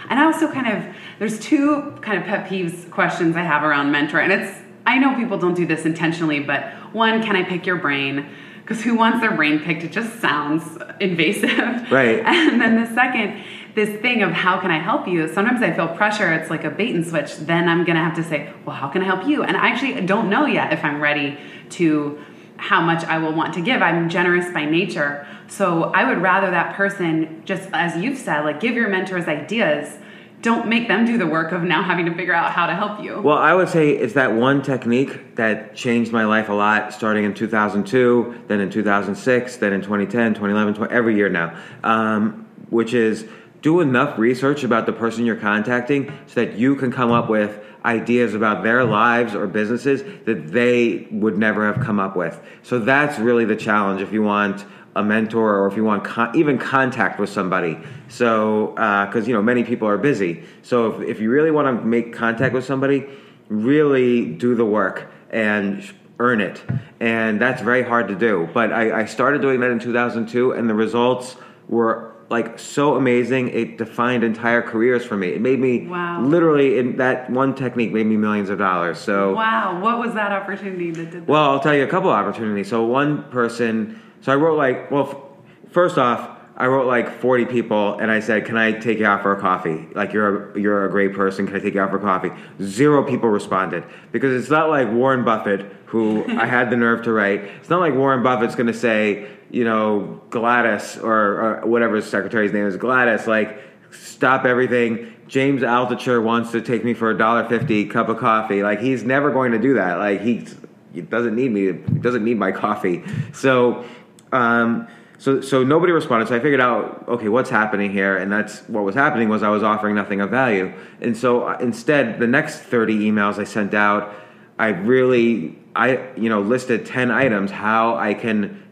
[0.10, 3.92] And I also kind of there's two kind of pet peeves questions I have around
[3.92, 7.66] mentor, and it's I know people don't do this intentionally, but one, can I pick
[7.66, 8.28] your brain?
[8.62, 9.84] Because who wants their brain picked?
[9.84, 11.92] It just sounds invasive.
[11.92, 12.24] Right.
[12.26, 13.44] And then the second,
[13.76, 15.28] this thing of how can I help you?
[15.34, 16.32] Sometimes I feel pressure.
[16.34, 17.36] It's like a bait and switch.
[17.38, 19.44] Then I'm going to have to say, well, how can I help you?
[19.44, 21.38] And I actually don't know yet if I'm ready
[21.72, 22.20] to
[22.58, 23.82] how much I will want to give.
[23.82, 25.28] I'm generous by nature.
[25.48, 29.98] So I would rather that person, just as you've said, like give your mentors ideas
[30.44, 33.02] don't make them do the work of now having to figure out how to help
[33.02, 33.20] you.
[33.22, 37.24] Well, I would say it's that one technique that changed my life a lot starting
[37.24, 42.94] in 2002, then in 2006, then in 2010, 2011, 20, every year now, um, which
[42.94, 43.26] is
[43.62, 47.64] do enough research about the person you're contacting so that you can come up with
[47.86, 52.42] ideas about their lives or businesses that they would never have come up with.
[52.64, 54.66] So that's really the challenge if you want
[54.96, 57.78] a mentor or if you want con- even contact with somebody.
[58.10, 58.68] So,
[59.08, 60.44] because uh, you know many people are busy.
[60.62, 63.08] So if, if you really want to make contact with somebody,
[63.50, 65.84] really do the work and
[66.20, 66.64] earn it.
[67.00, 68.48] And that's very hard to do.
[68.54, 71.36] But I, I started doing that in 2002, and the results
[71.68, 73.50] were like so amazing.
[73.50, 75.30] It defined entire careers for me.
[75.30, 76.22] It made me Wow.
[76.22, 78.98] literally in that one technique made me millions of dollars.
[79.00, 81.28] So Wow, what was that opportunity that did that?
[81.28, 82.70] well, I'll tell you a couple of opportunities.
[82.70, 87.46] So one person, so I wrote like, well, f- first off, I wrote like 40
[87.46, 89.88] people, and I said, "Can I take you out for a coffee?
[89.94, 91.48] Like you're a, you're a great person.
[91.48, 95.26] Can I take you out for coffee?" Zero people responded because it's not like Warren
[95.26, 97.42] Buffett, who I had the nerve to write.
[97.42, 102.06] It's not like Warren Buffett's going to say, you know, Gladys or, or whatever his
[102.06, 103.60] secretary's name is, Gladys, like
[103.90, 105.12] stop everything.
[105.28, 108.62] James Altucher wants to take me for a dollar fifty cup of coffee.
[108.62, 109.98] Like he's never going to do that.
[109.98, 110.46] Like he,
[110.94, 111.66] he doesn't need me.
[111.66, 113.04] He doesn't need my coffee.
[113.34, 113.86] So,
[114.34, 116.28] um, so so nobody responded.
[116.28, 119.50] So I figured out okay, what's happening here, and that's what was happening was I
[119.50, 120.74] was offering nothing of value.
[121.02, 124.14] And so uh, instead, the next thirty emails I sent out,
[124.60, 128.64] I really I you know listed ten items how I can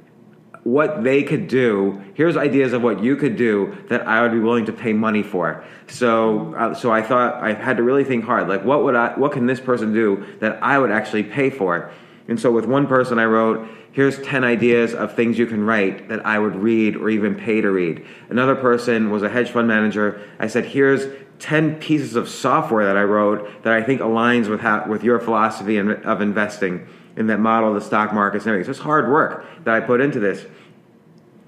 [0.63, 2.01] what they could do.
[2.13, 5.23] Here's ideas of what you could do that I would be willing to pay money
[5.23, 5.63] for.
[5.87, 8.47] So, uh, so I thought I had to really think hard.
[8.47, 9.17] Like, what would I?
[9.17, 11.91] What can this person do that I would actually pay for?
[12.31, 16.07] And so, with one person, I wrote, "Here's ten ideas of things you can write
[16.07, 19.67] that I would read or even pay to read." Another person was a hedge fund
[19.67, 20.21] manager.
[20.39, 21.07] I said, "Here's."
[21.39, 25.19] 10 pieces of software that I wrote that I think aligns with how, with your
[25.19, 28.71] philosophy of investing in that model, of the stock markets and everything.
[28.71, 30.45] So it's hard work that I put into this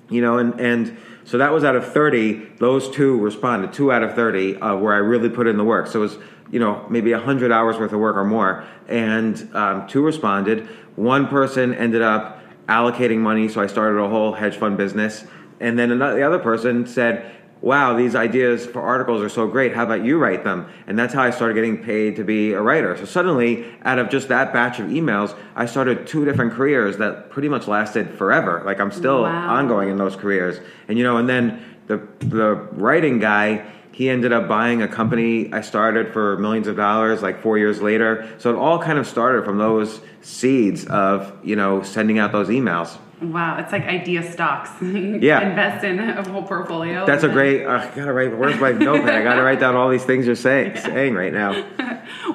[0.09, 4.03] you know and and so that was out of 30 those two responded two out
[4.03, 6.17] of 30 uh, where i really put in the work so it was
[6.53, 8.63] you know maybe 100 hours worth of work or more.
[8.87, 10.67] And um, two responded.
[10.95, 12.39] One person ended up
[12.69, 15.25] allocating money so i started a whole hedge fund business.
[15.59, 17.29] And then another, the other person said
[17.61, 19.73] wow these ideas for articles are so great.
[19.73, 20.67] How about you write them?
[20.87, 22.95] And that's how i started getting paid to be a writer.
[22.97, 27.31] So suddenly out of just that batch of emails i started two different careers that
[27.31, 28.61] pretty much lasted forever.
[28.63, 29.55] Like i'm still Wow.
[29.57, 30.59] ongoing in those careers.
[30.87, 31.43] And you know and then
[31.87, 32.55] the the
[32.87, 37.41] writing guy he ended up buying a company i started for millions of dollars like
[37.41, 41.81] four years later so it all kind of started from those seeds of you know
[41.83, 44.69] sending out those emails Wow, it's like idea stocks.
[44.81, 45.47] Yeah.
[45.49, 47.05] Invest in a whole portfolio.
[47.05, 49.89] that's a great uh, i gotta write where's my notepad i gotta write down all
[49.89, 51.51] these things you're saying saying right now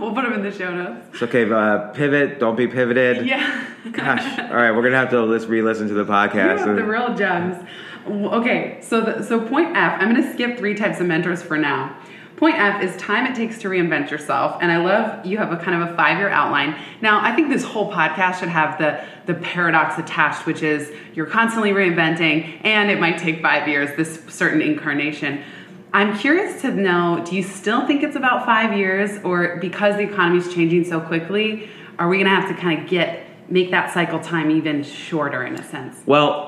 [0.01, 1.07] We'll put them in the show notes.
[1.15, 3.67] it's okay uh, pivot don't be pivoted Yeah.
[3.93, 6.85] gosh all right we're gonna have to lis- re-listen to the You podcast have the
[6.85, 7.67] real gems.
[8.09, 10.01] Okay, so the, so point F.
[10.01, 11.97] I'm going to skip three types of mentors for now.
[12.37, 15.57] Point F is time it takes to reinvent yourself, and I love you have a
[15.57, 16.81] kind of a five year outline.
[17.01, 21.27] Now, I think this whole podcast should have the the paradox attached, which is you're
[21.27, 23.95] constantly reinventing, and it might take five years.
[23.97, 25.43] This certain incarnation.
[25.93, 30.03] I'm curious to know: Do you still think it's about five years, or because the
[30.03, 33.73] economy is changing so quickly, are we going to have to kind of get make
[33.73, 36.01] that cycle time even shorter in a sense?
[36.07, 36.48] Well,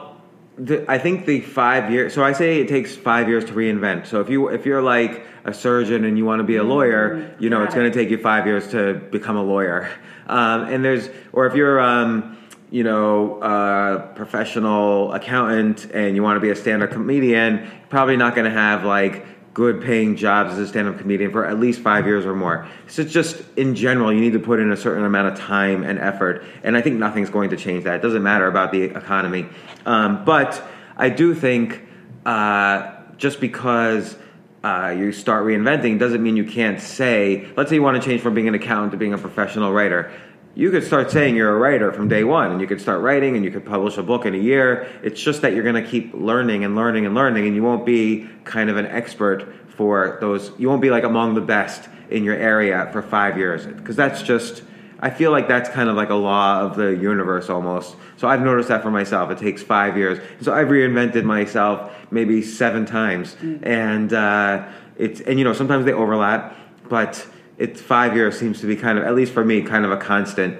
[0.61, 2.13] the, I think the five years.
[2.15, 4.07] So I say it takes five years to reinvent.
[4.07, 7.35] So if you if you're like a surgeon and you want to be a lawyer,
[7.39, 7.79] you know got it's it.
[7.79, 9.91] going to take you five years to become a lawyer.
[10.27, 12.39] Um, and there's or if you're um,
[12.71, 18.35] you know a professional accountant and you want to be a stand-up comedian, probably not
[18.35, 22.07] going to have like good paying jobs as a stand-up comedian for at least five
[22.07, 22.69] years or more.
[22.87, 25.83] So it's just in general, you need to put in a certain amount of time
[25.83, 27.97] and effort, and I think nothing's going to change that.
[27.97, 29.47] It doesn't matter about the economy,
[29.87, 30.63] um, but
[30.97, 31.83] I do think
[32.25, 34.17] uh, just because.
[34.63, 37.49] Uh, you start reinventing doesn't mean you can't say.
[37.57, 40.13] Let's say you want to change from being an accountant to being a professional writer.
[40.55, 43.37] You could start saying you're a writer from day one, and you could start writing,
[43.37, 44.89] and you could publish a book in a year.
[45.03, 47.87] It's just that you're going to keep learning and learning and learning, and you won't
[47.87, 50.51] be kind of an expert for those.
[50.59, 54.23] You won't be like among the best in your area for five years, because that's
[54.23, 54.65] just.
[55.03, 57.97] I feel like that's kind of like a law of the universe almost.
[58.19, 59.31] So I've noticed that for myself.
[59.31, 60.19] It takes five years.
[60.43, 65.93] So I've reinvented myself maybe seven times, and uh, it's and you know sometimes they
[65.93, 66.55] overlap,
[66.89, 67.27] but
[67.61, 69.97] it's five years seems to be kind of at least for me kind of a
[69.99, 70.59] constant.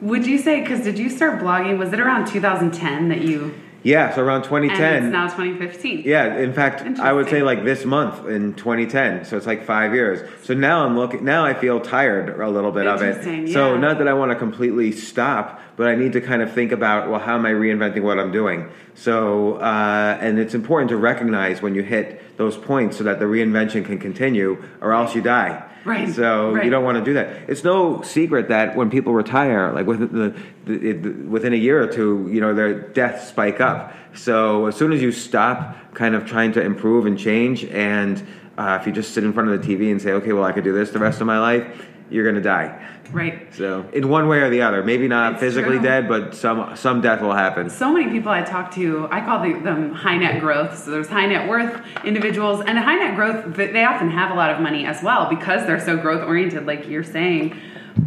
[0.00, 1.76] Would you say because did you start blogging?
[1.76, 5.04] Was it around 2010 that you Yeah, so around And 2010.
[5.06, 6.02] it's now 2015.
[6.04, 9.24] Yeah, in fact, I would say like this month in 2010.
[9.24, 10.28] So it's like five years.
[10.44, 11.24] So now I'm looking.
[11.24, 13.08] Now I feel tired a little bit of it.
[13.08, 16.52] Interesting, So not that I want to completely stop, but I need to kind of
[16.52, 18.70] think about well, how am I reinventing what I'm doing?
[18.94, 23.24] So uh, and it's important to recognize when you hit those points so that the
[23.24, 25.64] reinvention can continue, or else you die.
[25.88, 27.48] Right, So you don't want to do that.
[27.48, 31.82] It's no secret that when people retire, like within the, the, the within a year
[31.82, 33.94] or two, you know their deaths spike up.
[34.14, 38.24] So as soon as you stop kind of trying to improve and change, and
[38.58, 40.52] uh, if you just sit in front of the TV and say, okay, well I
[40.52, 42.86] could do this the rest of my life, you're gonna die.
[43.12, 43.54] Right.
[43.54, 45.82] So in one way or the other, maybe not It's physically true.
[45.82, 47.70] dead, but some some death will happen.
[47.70, 50.76] So many people I talk to, I call the, them high net growth.
[50.76, 54.34] So there's high net worth individuals, and high net growth, th- they often have a
[54.34, 57.58] lot of money as well because they're so growth oriented, like you're saying.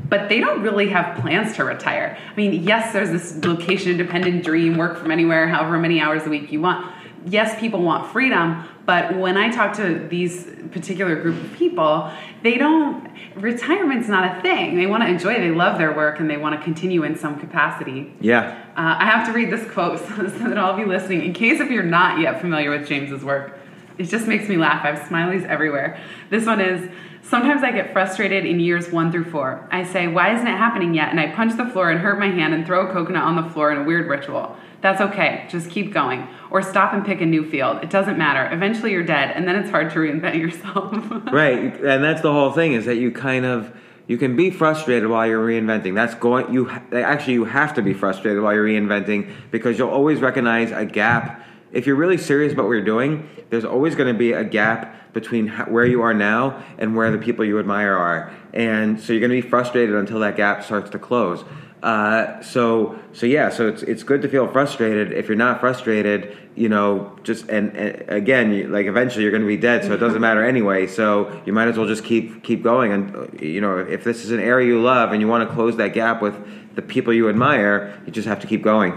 [0.08, 2.18] But they don't really have plans to retire.
[2.32, 6.30] I mean, yes, there's this location independent dream, work from anywhere, however many hours a
[6.30, 6.94] week you want.
[7.26, 12.12] Yes, people want freedom, but when I talk to these particular group of people,
[12.44, 14.76] they don't, retirement's not a thing.
[14.76, 17.40] They want to enjoy, they love their work, and they want to continue in some
[17.40, 18.14] capacity.
[18.20, 18.64] Yeah.
[18.76, 21.60] Uh, I have to read this quote so that all of you listening, in case
[21.60, 23.58] if you're not yet familiar with James's work,
[23.98, 24.84] it just makes me laugh.
[24.84, 26.00] I have smileys everywhere.
[26.30, 26.90] This one is
[27.24, 29.66] Sometimes I get frustrated in years one through four.
[29.72, 31.12] I say, Why isn't it happening yet?
[31.12, 33.50] And I punch the floor and hurt my hand and throw a coconut on the
[33.52, 34.58] floor in a weird ritual.
[34.82, 35.46] That's okay.
[35.50, 36.28] Just keep going.
[36.50, 37.84] Or stop and pick a new field.
[37.84, 38.54] It doesn't matter.
[38.54, 40.92] Eventually you're dead, and then it's hard to reinvent yourself.
[41.32, 43.76] right and that's the whole thing is that you kind of
[44.08, 47.94] you can be frustrated while you're reinventing that's going you actually you have to be
[47.94, 52.66] frustrated while you're reinventing because you'll always recognize a gap if you're really serious about
[52.66, 56.64] what you're doing there's always going to be a gap between where you are now
[56.78, 60.20] and where the people you admire are and so you're going to be frustrated until
[60.20, 61.46] that gap starts to close
[61.84, 65.12] uh, so so yeah so it's it's good to feel frustrated.
[65.12, 69.42] If you're not frustrated you know just and, and again you, like eventually you're going
[69.42, 70.86] to be dead so it doesn't matter anyway.
[70.86, 74.32] So you might as well just keep keep going and you know if this is
[74.32, 76.36] an area you love and you want to close that gap with
[76.76, 78.94] the people you admire you just have to keep going.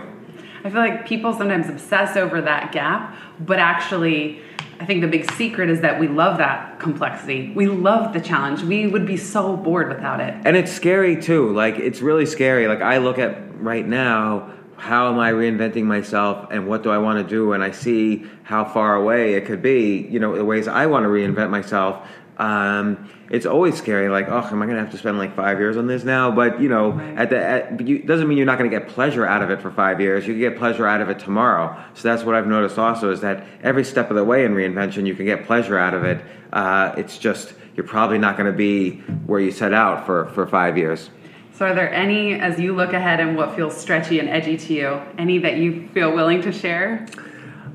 [0.64, 4.40] I feel like people sometimes obsess over that gap, but actually,
[4.84, 7.54] I think the big secret is that we love that complexity.
[7.54, 8.62] We love the challenge.
[8.62, 10.34] We would be so bored without it.
[10.44, 15.08] and it's scary too like it's really scary like i look at right now how
[15.10, 18.62] am i reinventing myself and what do i want to do and i see how
[18.62, 22.06] far away it could be you know the ways i want to reinvent myself
[22.38, 25.58] um, it's always scary like oh am i going to have to spend like five
[25.58, 26.30] years on this now?
[26.30, 28.88] But you know at the at, but you, doesn't mean you're not going to get
[28.88, 30.26] pleasure out of it for five years.
[30.26, 31.80] You can get pleasure out of it tomorrow.
[31.94, 35.06] So that's what i've noticed also is that every step of the way in reinvention
[35.06, 36.24] you can get pleasure out of it.
[36.52, 40.46] Uh, it's just you're probably not going to be where you set out for, for
[40.46, 41.10] five years.
[41.54, 44.74] So, are there any, as you look ahead and what feels stretchy and edgy to
[44.74, 47.06] you, any that you feel willing to share?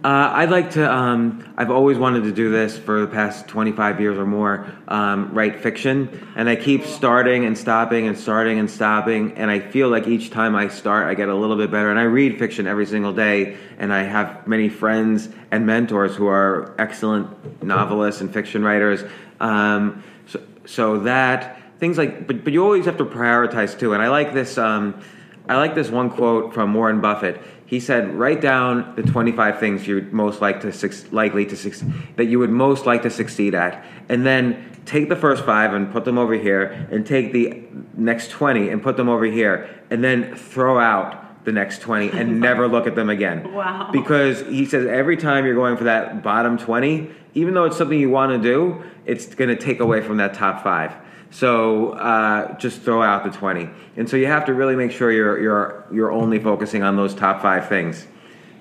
[0.01, 0.89] Uh, I'd like to.
[0.89, 4.65] Um, I've always wanted to do this for the past 25 years or more.
[4.87, 9.59] Um, write fiction, and I keep starting and stopping and starting and stopping, and I
[9.59, 11.89] feel like each time I start, I get a little bit better.
[11.89, 16.27] And I read fiction every single day, and I have many friends and mentors who
[16.27, 19.03] are excellent novelists and fiction writers.
[19.41, 23.93] Um, so, so that things like, but but you always have to prioritize too.
[23.93, 24.57] And I like this.
[24.57, 25.01] Um,
[25.49, 27.41] I like this one quote from Warren Buffett.
[27.69, 31.87] He said, "Write down the 25 things you'd most like to suc- likely to suc-
[32.15, 35.91] that you would most like to succeed at, and then take the first five and
[35.91, 37.61] put them over here, and take the
[37.95, 42.39] next 20 and put them over here, and then throw out the next 20 and
[42.49, 43.91] never look at them again." Wow.
[43.91, 47.99] Because he says every time you're going for that bottom 20, even though it's something
[47.99, 50.95] you want to do, it's going to take away from that top five.
[51.31, 53.69] So uh, just throw out the 20.
[53.97, 57.13] And so you have to really make sure you're, you're, you're only focusing on those
[57.13, 58.07] top five things.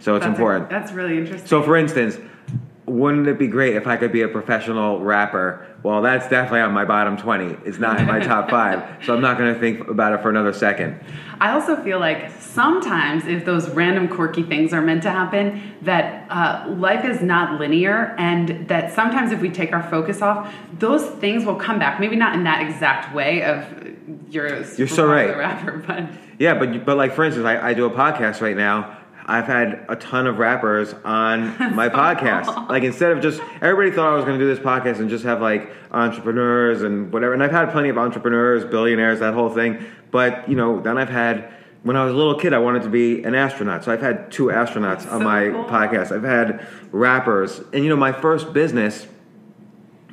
[0.00, 0.70] So it's That's important.
[0.70, 1.48] that's really interesting.
[1.48, 2.18] So, for instance,
[2.90, 5.66] wouldn't it be great if I could be a professional rapper?
[5.82, 7.58] Well, that's definitely on my bottom 20.
[7.68, 9.04] It's not in my top five.
[9.04, 11.00] So I'm not going to think about it for another second.
[11.40, 16.28] I also feel like sometimes if those random quirky things are meant to happen, that
[16.30, 21.04] uh, life is not linear, and that sometimes if we take our focus off, those
[21.20, 22.00] things will come back.
[22.00, 23.64] Maybe not in that exact way of
[24.30, 25.36] you're You're so right.
[25.36, 26.08] rapper, but
[26.38, 28.97] Yeah, but but like for instance, I, I do a podcast right now.
[29.28, 32.68] I've had a ton of rappers on my podcast.
[32.68, 35.24] Like instead of just everybody thought I was going to do this podcast and just
[35.24, 37.34] have like entrepreneurs and whatever.
[37.34, 39.84] And I've had plenty of entrepreneurs, billionaires, that whole thing.
[40.10, 41.52] But you know, then I've had
[41.82, 43.84] when I was a little kid, I wanted to be an astronaut.
[43.84, 45.64] So I've had two astronauts on So my cool.
[45.66, 46.10] podcast.
[46.10, 49.06] I've had rappers, and you know, my first business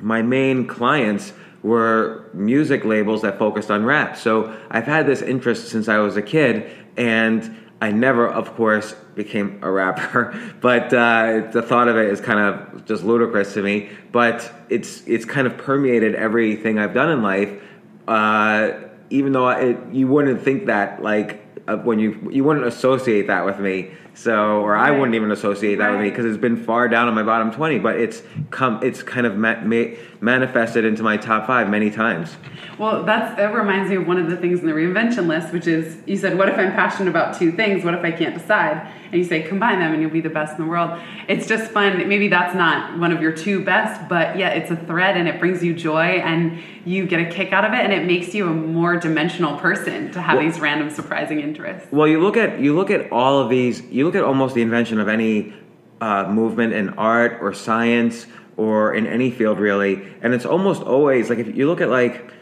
[0.00, 4.16] my main clients were music labels that focused on rap.
[4.16, 8.94] So I've had this interest since I was a kid, and I never, of course,
[9.16, 10.38] became a rapper.
[10.60, 13.90] But uh, the thought of it is kind of just ludicrous to me.
[14.12, 17.50] But it's it's kind of permeated everything I've done in life.
[18.06, 18.72] Uh,
[19.10, 23.44] even though it, you wouldn't think that, like uh, when you you wouldn't associate that
[23.44, 23.92] with me.
[24.20, 24.98] So, or I Right.
[24.98, 27.78] wouldn't even associate that with me because it's been far down on my bottom twenty.
[27.78, 29.92] But it's come, it's kind of ma- ma-
[30.22, 32.34] manifested into my top five many times.
[32.78, 35.66] Well, that's that reminds me of one of the things in the reinvention list, which
[35.66, 37.84] is you said, "What if I'm passionate about two things?
[37.84, 38.80] What if I can't decide?"
[39.12, 40.90] And you say, "Combine them, and you'll be the best in the world."
[41.28, 42.08] It's just fun.
[42.08, 45.38] Maybe that's not one of your two best, but yeah, it's a thread, and it
[45.38, 48.46] brings you joy, and you get a kick out of it, and it makes you
[48.46, 51.88] a more dimensional person to have Well- these random, surprising interests.
[51.90, 53.82] Well, you look at you look at all of these.
[53.90, 55.52] You look at almost the invention of any
[56.00, 58.26] uh, movement in art or science
[58.56, 62.32] or in any field, really, and it's almost always like if you look at like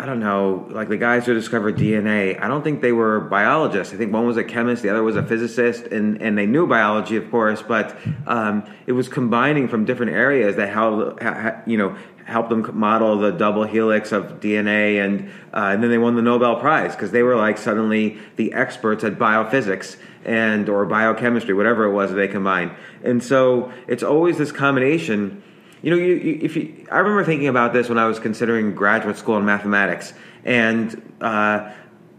[0.00, 2.42] I don't know, like the guys who discovered DNA.
[2.42, 3.92] I don't think they were biologists.
[3.92, 6.66] I think one was a chemist, the other was a physicist, and and they knew
[6.66, 7.94] biology, of course, but
[8.26, 12.68] um, it was combining from different areas that helped ha- ha- you know helped them
[12.78, 16.94] model the double helix of DNA, and uh, and then they won the Nobel Prize
[16.94, 22.12] because they were like suddenly the experts at biophysics and or biochemistry, whatever it was
[22.12, 22.72] they combined.
[23.02, 25.42] And so it's always this combination.
[25.82, 28.74] You know, you, you, if you, I remember thinking about this when I was considering
[28.74, 30.12] graduate school in mathematics,
[30.44, 31.72] and uh,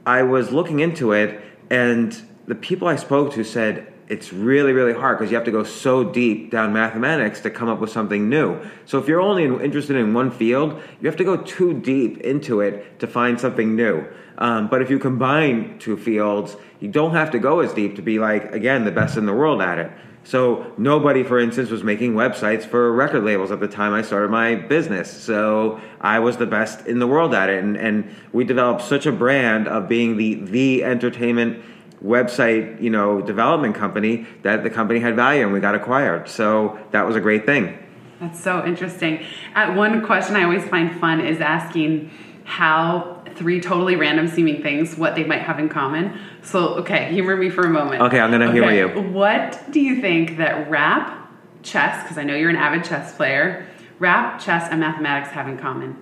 [0.05, 4.91] I was looking into it, and the people I spoke to said it's really, really
[4.91, 8.27] hard because you have to go so deep down mathematics to come up with something
[8.27, 8.61] new.
[8.85, 12.17] So if you're only in- interested in one field, you have to go too deep
[12.17, 14.05] into it to find something new.
[14.37, 18.01] Um, but if you combine two fields, you don't have to go as deep to
[18.01, 19.89] be like again the best in the world at it.
[20.23, 24.29] So nobody, for instance, was making websites for record labels at the time I started
[24.29, 25.09] my business.
[25.09, 29.05] So I was the best in the world at it, and, and we developed such
[29.05, 31.63] a brand of being the the entertainment
[32.03, 36.27] website, you know, development company that the company had value and we got acquired.
[36.27, 37.77] So that was a great thing.
[38.19, 39.23] That's so interesting.
[39.55, 42.11] At one question I always find fun is asking
[42.43, 46.19] how three totally random seeming things what they might have in common.
[46.41, 48.01] So, okay, humor me for a moment.
[48.01, 48.87] Okay, I'm gonna humor you.
[49.11, 51.31] What do you think that rap,
[51.63, 53.65] chess, because I know you're an avid chess player,
[53.99, 55.95] rap, chess, and mathematics have in common?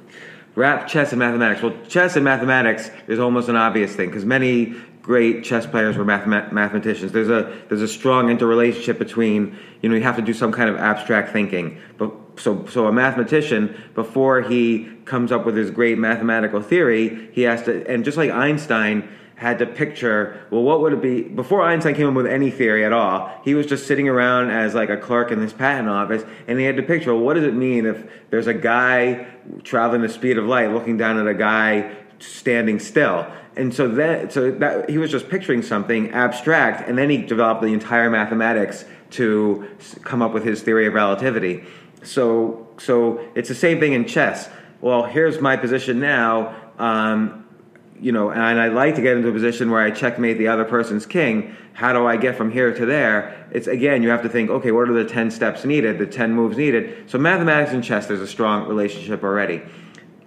[0.55, 1.61] Rap, chess, and mathematics.
[1.61, 6.05] Well, chess and mathematics is almost an obvious thing because many great chess players were
[6.05, 7.11] mathema- mathematicians.
[7.11, 10.69] There's a there's a strong interrelationship between you know you have to do some kind
[10.69, 11.79] of abstract thinking.
[11.97, 17.43] But so so a mathematician before he comes up with his great mathematical theory, he
[17.43, 19.07] has to and just like Einstein
[19.39, 22.83] had to picture well what would it be before einstein came up with any theory
[22.83, 26.23] at all he was just sitting around as like a clerk in this patent office
[26.45, 29.25] and he had to picture well, what does it mean if there's a guy
[29.63, 31.89] traveling the speed of light looking down at a guy
[32.19, 33.25] standing still
[33.59, 37.61] and so that so that he was just picturing something abstract and then he developed
[37.61, 39.67] the entire mathematics to
[40.03, 41.63] come up with his theory of relativity
[42.03, 44.49] so so it's the same thing in chess
[44.81, 47.39] well here's my position now um,
[48.01, 50.63] you know, and I'd like to get into a position where I checkmate the other
[50.63, 51.55] person's king.
[51.73, 53.47] How do I get from here to there?
[53.51, 56.33] It's again, you have to think, okay, what are the 10 steps needed, the 10
[56.33, 57.09] moves needed?
[57.09, 59.61] So, mathematics and chess, there's a strong relationship already.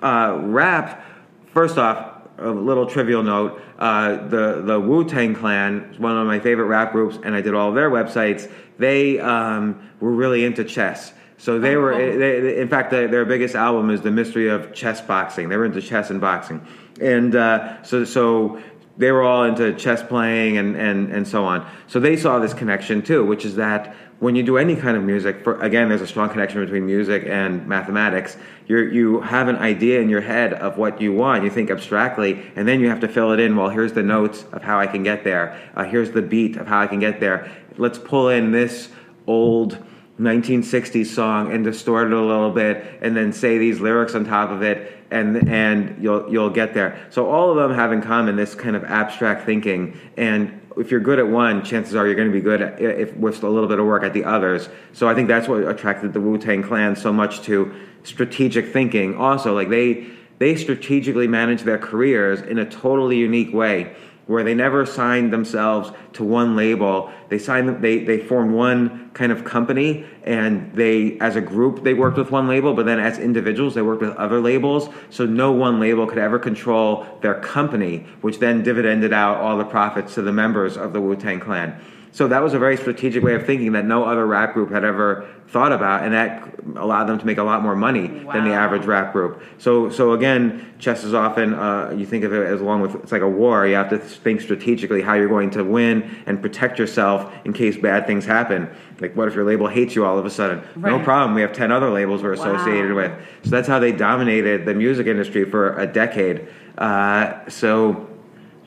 [0.02, 1.04] Uh, rap,
[1.52, 6.26] first off, a little trivial note uh, the, the Wu Tang Clan is one of
[6.26, 8.50] my favorite rap groups, and I did all their websites.
[8.78, 11.12] They um, were really into chess.
[11.38, 12.18] So they Oh, were, cool.
[12.18, 15.48] they, in fact, their, their biggest album is The Mystery of Chess Boxing.
[15.48, 16.64] They were into chess and boxing.
[17.00, 18.60] And uh, so, so
[18.96, 21.68] they were all into chess playing and, and, and so on.
[21.86, 25.02] So they saw this connection too, which is that when you do any kind of
[25.02, 28.36] music, for, again, there's a strong connection between music and mathematics.
[28.68, 31.42] You're, you have an idea in your head of what you want.
[31.42, 33.56] You think abstractly, and then you have to fill it in.
[33.56, 35.60] Well, here's the notes of how I can get there.
[35.74, 37.50] Uh, here's the beat of how I can get there.
[37.78, 38.90] Let's pull in this
[39.26, 39.84] old
[40.22, 44.50] 1960s song and distort it a little bit, and then say these lyrics on top
[44.50, 47.06] of it, and and you'll you'll get there.
[47.10, 51.00] So all of them have in common this kind of abstract thinking, and if you're
[51.00, 53.68] good at one, chances are you're going to be good at, if with a little
[53.68, 54.68] bit of work at the others.
[54.92, 59.16] So I think that's what attracted the Wu Tang Clan so much to strategic thinking.
[59.16, 60.06] Also, like they
[60.38, 63.94] they strategically manage their careers in a totally unique way
[64.32, 67.12] where they never signed themselves to one label.
[67.28, 71.94] They signed they they formed one kind of company and they as a group they
[71.94, 74.88] worked with one label, but then as individuals they worked with other labels.
[75.10, 79.64] So no one label could ever control their company, which then dividended out all the
[79.64, 81.78] profits to the members of the Wu-Tang Clan.
[82.12, 84.84] So that was a very strategic way of thinking that no other rap group had
[84.84, 88.52] ever thought about, and that allowed them to make a lot more money than the
[88.52, 89.42] average rap group.
[89.56, 93.12] So, so again, chess is often uh, you think of it as along with it's
[93.12, 93.66] like a war.
[93.66, 97.78] You have to think strategically how you're going to win and protect yourself in case
[97.78, 98.68] bad things happen.
[99.00, 100.62] Like, what if your label hates you all of a sudden?
[100.76, 101.34] No problem.
[101.34, 102.96] We have ten other labels we're associated Wow.
[102.96, 103.12] with.
[103.44, 106.46] So that's how they dominated the music industry for a decade.
[106.76, 108.08] Uh, so.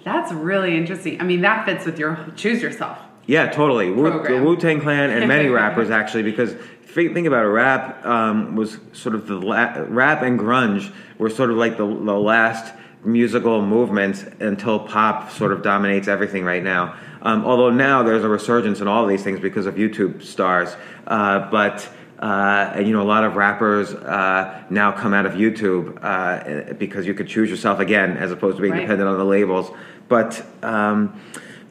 [0.04, 1.20] That's really interesting.
[1.22, 3.00] I mean, that fits with your choose yourself.
[3.28, 3.92] Yeah, totally.
[3.92, 4.42] Wu- the.
[4.44, 6.54] Wu Tang Clan and many rappers actually, because
[6.84, 11.30] think think about it, rap um, was sort of the la- rap and grunge were
[11.30, 12.74] sort of like the, the last
[13.04, 16.96] musical movements until pop sort of dominates everything right now.
[17.22, 20.76] Um, although now there's a resurgence in all these things because of YouTube stars,
[21.08, 21.88] uh, but.
[22.18, 26.74] Uh, and you know, a lot of rappers uh, now come out of YouTube uh,
[26.76, 28.80] because you could choose yourself again, as opposed to being Right.
[28.84, 29.70] dependent on the labels.
[30.08, 31.20] But um,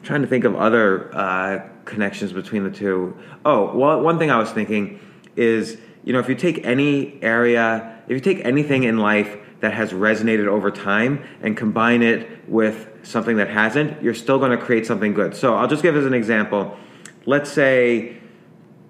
[0.05, 3.17] trying to think of other uh, connections between the two.
[3.43, 4.99] Oh, well, one thing I was thinking
[5.35, 9.73] is, you know, if you take any area, if you take anything in life that
[9.73, 14.63] has resonated over time and combine it with something that hasn't, you're still going to
[14.63, 15.35] create something good.
[15.35, 16.77] So I'll just give as an example.
[17.25, 18.17] Let's say,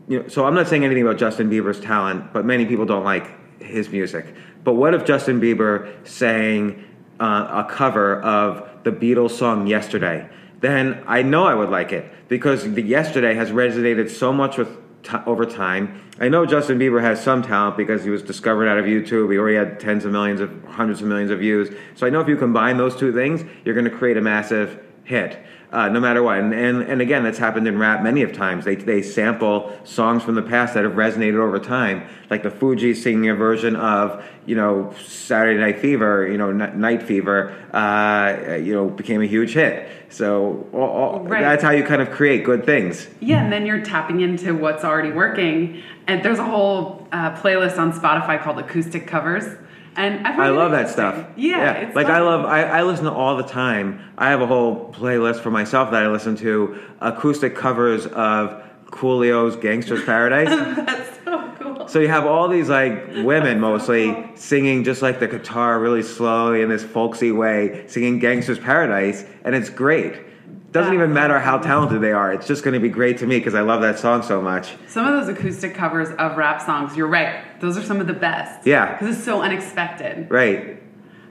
[0.10, 3.06] you know, so I'm not saying anything about Justin Bieber's talent, but many people don't
[3.06, 4.26] like his music.
[4.66, 6.84] But what if Justin Bieber sang
[7.20, 10.30] uh, a cover of the Beatles song "Yesterday"?
[10.66, 14.76] Then I know I would like it because the "Yesterday" has resonated so much with
[15.04, 16.02] t- over time.
[16.20, 19.32] I know Justin Bieber has some talent because he was discovered out of YouTube.
[19.32, 21.70] He already had tens of millions of hundreds of millions of views.
[21.94, 24.84] So I know if you combine those two things, you're going to create a massive
[25.04, 25.38] hit
[25.76, 26.40] uh, no matter what.
[26.40, 28.64] And, and and again, that's happened in rap many of times.
[28.64, 32.98] They they sample songs from the past that have resonated over time, like the Fugees
[33.04, 38.56] singing a version of you know Saturday Night Fever, you know N- Night Fever, uh,
[38.56, 39.90] you know became a huge hit.
[40.08, 41.42] So all, all, Right.
[41.42, 43.10] that's how you kind of create good things.
[43.20, 45.82] Yeah, and then you're tapping into what's already working.
[46.08, 49.44] And there's a whole uh, playlist on Spotify called acoustic covers.
[49.98, 51.26] And I, love that stuff.
[51.38, 52.46] Yeah, it's like I love.
[52.46, 54.02] I, I listen to all the time.
[54.18, 59.56] I have a whole playlist for myself that I listen to acoustic covers of Coolio's
[59.56, 60.50] "Gangster's Paradise."
[60.86, 61.88] That's so cool.
[61.88, 66.62] So you have all these like women mostly singing just like the guitar really slowly
[66.62, 70.16] in this folksy way, singing Gangster's Paradise, and it's great.
[70.76, 72.34] Doesn't even matter how talented they are.
[72.34, 74.76] It's just going to be great to me because I love that song so much.
[74.90, 77.62] Some of those acoustic covers of rap songs, you're right.
[77.62, 78.68] Those are some of the best.
[78.68, 78.92] Yeah.
[78.92, 80.30] Because it's so unexpected.
[80.30, 80.84] Right.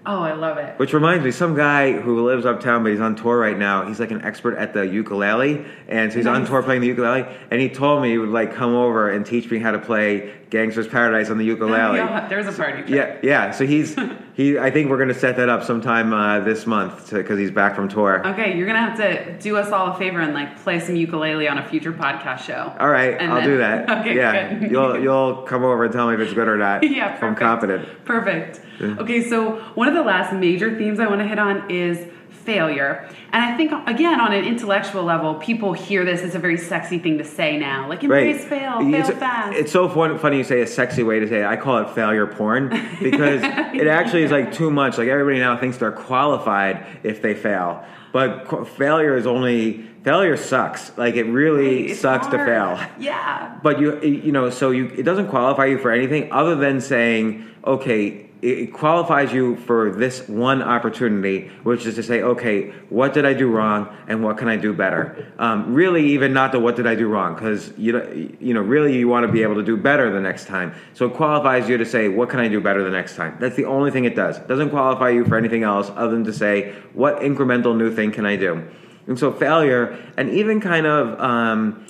[0.07, 0.79] Oh, I love it.
[0.79, 3.87] Which reminds me, some guy who lives uptown, but he's on tour right now.
[3.87, 7.27] He's like an expert at the ukulele, and so he's on tour playing the ukulele.
[7.51, 10.35] And he told me he would like come over and teach me how to play
[10.51, 11.99] "Gangster's Paradise" on the ukulele.
[11.99, 12.83] Yeah, there's a party.
[12.83, 12.91] trick.
[12.91, 13.51] Yeah, yeah.
[13.51, 13.97] So he's
[14.35, 14.59] he.
[14.59, 17.89] I think we're gonna set that up sometime uh, this month because he's back from
[17.89, 18.27] tour.
[18.27, 21.49] Okay, you're gonna have to do us all a favor and like play some ukulele
[21.49, 22.75] on a future podcast show.
[22.79, 23.91] All right, And I'll then- do that.
[24.05, 24.71] Okay, yeah, good.
[24.71, 26.83] you'll you'll come over and tell me if it's good or not.
[26.89, 27.89] yeah, if I'm confident.
[28.05, 28.61] Perfect.
[28.81, 32.07] Okay, so one of the last major themes I want to hit on is
[32.45, 33.09] failure.
[33.33, 36.99] And I think again on an intellectual level, people hear this as a very sexy
[36.99, 37.89] thing to say now.
[37.89, 39.57] Like embrace fail, fail it's, fast.
[39.57, 41.47] It's so fun, funny you say a sexy way to say it.
[41.47, 42.69] I call it failure porn
[43.03, 43.43] because
[43.75, 44.99] it actually is like too much.
[44.99, 50.37] Like everybody now thinks they're qualified if they fail, but qu- failure is only failure
[50.37, 50.97] sucks.
[50.97, 52.79] Like it really sucks to fail.
[52.99, 53.59] Yeah.
[53.63, 57.51] But you you know so you it doesn't qualify you for anything other than saying
[57.65, 63.25] okay it qualifies you for this one opportunity, which is to say, okay, what did
[63.25, 65.33] I do wrong, and what can I do better?
[65.39, 68.61] Um, really, even not the what did I do wrong, because you know, you know,
[68.61, 70.75] really, you want to be able to do better the next time.
[70.93, 73.37] So it qualifies you to say, what can I do better the next time?
[73.41, 74.37] That's the only thing it does.
[74.37, 78.13] It doesn't qualify you for anything else other than to say, what incremental new thing
[78.13, 78.63] can I do?
[79.07, 81.87] And so failure, and even kind of um,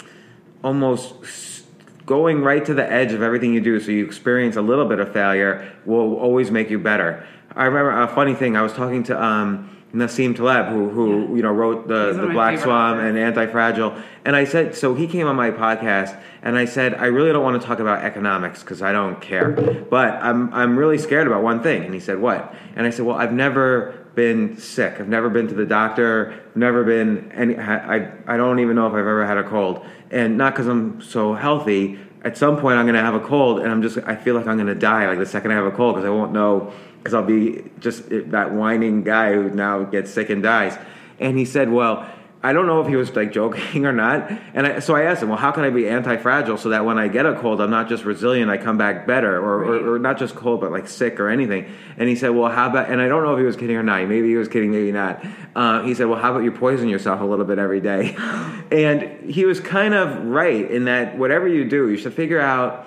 [0.63, 1.54] almost
[2.07, 4.99] going right to the edge of everything you do so you experience a little bit
[4.99, 7.27] of failure will always make you better
[7.57, 11.43] i remember a funny thing i was talking to um, Nassim Taleb, who, who you
[11.43, 14.95] know wrote the, the Black Swan and Anti-Fragile, and I said so.
[14.95, 18.05] He came on my podcast, and I said I really don't want to talk about
[18.05, 19.51] economics because I don't care,
[19.89, 21.85] but I'm I'm really scared about one thing.
[21.85, 22.53] And he said what?
[22.75, 25.01] And I said, well, I've never been sick.
[25.01, 26.41] I've never been to the doctor.
[26.55, 27.57] Never been any.
[27.57, 31.01] I I don't even know if I've ever had a cold, and not because I'm
[31.01, 31.99] so healthy.
[32.23, 33.99] At some point, I'm going to have a cold, and I'm just.
[33.99, 36.07] I feel like I'm going to die like the second I have a cold because
[36.07, 40.43] I won't know because I'll be just that whining guy who now gets sick and
[40.43, 40.79] dies.
[41.19, 42.09] And he said, well.
[42.45, 44.31] I don't know if he was like joking or not.
[44.53, 46.99] And I, so I asked him, well, how can I be anti-fragile so that when
[46.99, 49.83] I get a cold, I'm not just resilient, I come back better, or, Right.
[49.83, 51.73] or, or not just cold, but like sick or anything.
[51.97, 52.91] And he said, well, how about?
[52.91, 54.07] And I don't know if he was kidding or not.
[54.09, 55.25] Maybe he was kidding, maybe not.
[55.57, 58.15] Uh, he said, well, how about you poison yourself a little bit every day?
[58.71, 62.87] and he was kind of right in that whatever you do, you should figure out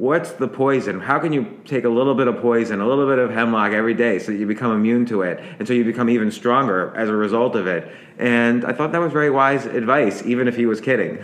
[0.00, 0.98] what's the poison?
[0.98, 3.92] How can you take a little bit of poison, a little bit of hemlock every
[3.92, 7.10] day so that you become immune to it and so you become even stronger as
[7.10, 7.86] a result of it?
[8.18, 11.22] And I thought that was very wise advice, even if he was kidding.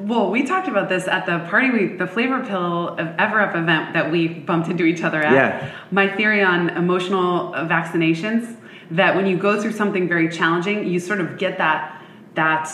[0.00, 3.54] Well, we talked about this at the party week, the flavor pill of Ever Up
[3.54, 5.32] event that we bumped into each other at.
[5.32, 5.72] Yeah.
[5.92, 8.56] My theory on emotional vaccinations
[8.90, 12.02] that when you go through something very challenging, you sort of get that
[12.34, 12.68] that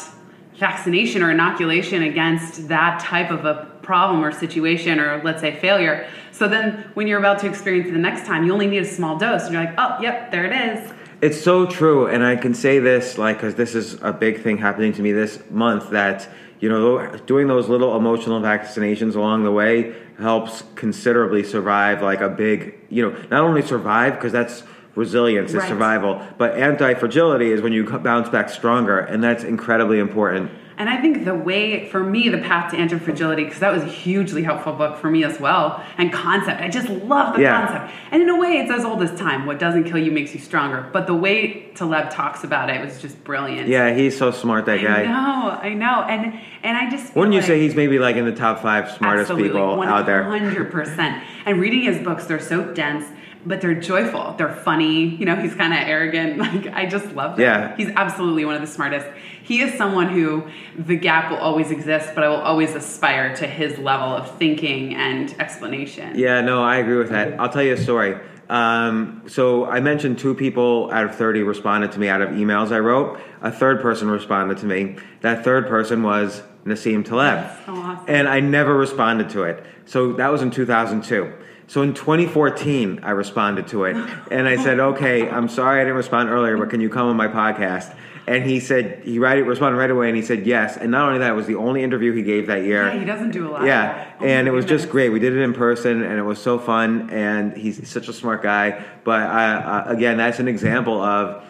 [0.59, 6.07] vaccination or inoculation against that type of a problem or situation or let's say failure.
[6.33, 8.85] So then when you're about to experience it the next time, you only need a
[8.85, 12.37] small dose and you're like, "Oh, yep, there it is." It's so true, and I
[12.37, 15.91] can say this like because this is a big thing happening to me this month
[15.91, 16.29] that
[16.61, 22.29] you know doing those little emotional vaccinations along the way helps considerably survive like a
[22.29, 24.63] big you know not only survive because that's
[24.95, 25.69] resilience is Right.
[25.69, 30.97] survival but anti-fragility is when you bounce back stronger and that's incredibly important And I
[31.01, 34.73] think the way, for me, the path to anti-fragility, because that was a hugely helpful
[34.73, 36.61] book for me as well, and concept.
[36.61, 37.61] I just love the Yeah.
[37.65, 37.93] concept.
[38.11, 39.47] And in a way, it's as old as time.
[39.47, 40.85] What doesn't kill you makes you stronger.
[40.93, 43.69] But the way Taleb talks about it was just brilliant.
[43.69, 46.05] yeah he's so smart that I guy I know, I know.
[46.09, 46.33] And
[46.65, 49.31] and I just wouldn't you like- say he's maybe like in the top five smartest
[49.37, 51.15] people out there 100%.
[51.47, 53.05] And reading his books, they're so dense,
[53.47, 54.35] but they're joyful.
[54.37, 55.17] They're funny.
[55.17, 56.39] You know, he's kind of arrogant.
[56.45, 57.41] Like, I just love them.
[57.41, 57.77] Yeah.
[57.77, 59.07] He's absolutely one of the smartest.
[59.43, 63.47] He is someone who the gap will always exist, but I will always aspire to
[63.47, 66.19] his level of thinking and explanation.
[66.19, 67.41] Yeah, no, I agree with that.
[67.41, 68.19] I'll tell you a story.
[68.49, 72.73] Um, so I mentioned two people out of 30 responded to me out of emails
[72.73, 73.19] I wrote.
[73.41, 74.97] A third person responded to me.
[75.23, 77.45] That third person was Nassim Taleb.
[77.45, 78.05] That's so awesome.
[78.09, 79.65] And I never responded to it.
[79.87, 81.33] So that was in 2002.
[81.67, 83.97] So in 2014, I responded to it.
[84.31, 87.17] And I said, okay, I'm sorry I didn't respond earlier, but can you come on
[87.17, 87.95] my podcast?
[88.27, 90.77] And he said, he right, responded right away and he said yes.
[90.79, 92.87] And not only that, it was the only interview he gave that year.
[92.89, 93.65] Yeah, he doesn't do a lot.
[93.65, 95.11] Yeah, Oh and it was just great.
[95.11, 97.11] We did it in person, and it was so fun.
[97.11, 98.83] And he's such a smart guy.
[99.05, 101.45] But I, uh, again, that's an example of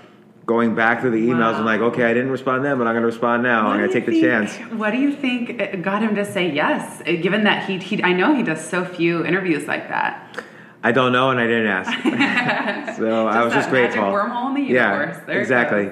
[0.45, 3.03] going back through the emails and like, okay, I didn't respond then, but I'm going
[3.03, 3.65] to respond now.
[3.65, 4.57] What I'm going to take you the chance.
[4.73, 7.01] What do you think uh, got him to say yes?
[7.01, 10.43] uh, Given that he, he, I know he does so few interviews like that.
[10.83, 12.97] I don't know, and I didn't ask.
[12.99, 14.03] so I was just grateful.
[14.03, 15.23] Wormhole in the Yeah, universe.
[15.27, 15.91] There exactly.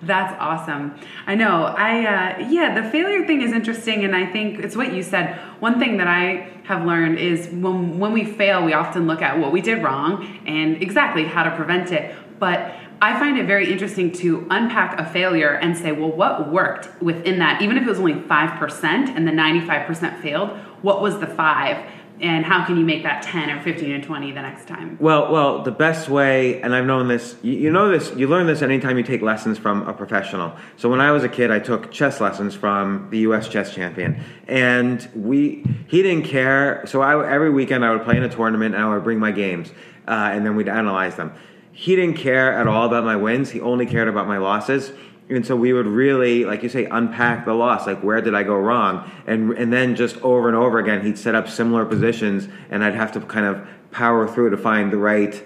[0.00, 0.94] That's awesome.
[1.26, 1.64] I know.
[1.64, 2.04] I
[2.44, 5.36] uh, yeah, the failure thing is interesting, and I think it's what you said.
[5.58, 9.36] One thing that I have learned is when when we fail, we often look at
[9.40, 12.14] what we did wrong and exactly how to prevent it.
[12.38, 17.00] But I find it very interesting to unpack a failure and say, well, what worked
[17.00, 17.62] within that?
[17.62, 20.50] Even if it was only five percent and the ninety five percent failed,
[20.82, 21.84] what was the five?
[22.20, 24.96] And how can you make that 10 or 15 or 20 the next time?
[25.00, 27.36] Well, well, the best way, and I've known this.
[27.42, 28.12] You, you know this.
[28.16, 30.52] You learn this anytime you take lessons from a professional.
[30.76, 33.48] So when I was a kid, I took chess lessons from the U.S.
[33.48, 36.82] chess champion, and we he didn't care.
[36.86, 39.30] So I, every weekend I would play in a tournament, and I would bring my
[39.30, 39.70] games,
[40.08, 41.32] uh, and then we'd analyze them.
[41.78, 43.50] He didn't care at all about my wins.
[43.50, 44.90] He only cared about my losses.
[45.28, 47.86] And so we would really, like you say, unpack the loss.
[47.86, 49.08] Like, where did I go wrong?
[49.28, 52.96] And and then just over and over again, he'd set up similar positions, and I'd
[52.96, 55.40] have to kind of power through to find the right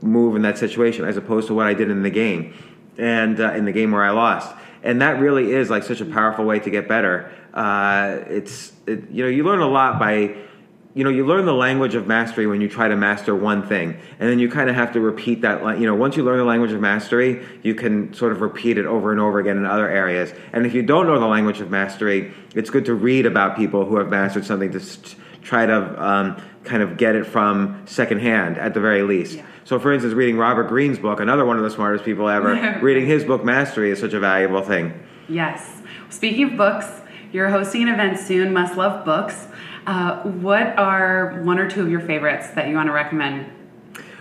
[0.00, 2.54] move in that situation, as opposed to what I did in the game,
[2.96, 4.56] and uh, in the game where I lost.
[4.82, 7.30] And that really is like such a powerful way to get better.
[7.52, 10.36] Uh, it's it, you know you learn a lot by
[10.96, 13.90] you know you learn the language of mastery when you try to master one thing
[14.18, 16.44] and then you kind of have to repeat that you know once you learn the
[16.44, 19.88] language of mastery you can sort of repeat it over and over again in other
[19.90, 23.56] areas and if you don't know the language of mastery it's good to read about
[23.58, 24.80] people who have mastered something to
[25.42, 29.44] try to um, kind of get it from secondhand at the very least Yeah.
[29.64, 33.04] so for instance reading robert greene's book another one of the smartest people ever reading
[33.06, 34.92] his book mastery is such a valuable thing
[35.28, 35.82] Yes.
[36.08, 36.86] Speaking of books,
[37.32, 39.48] you're hosting an event soon, Must Love Books.
[39.86, 43.52] Uh, what are one or two of your favorites that you want to recommend?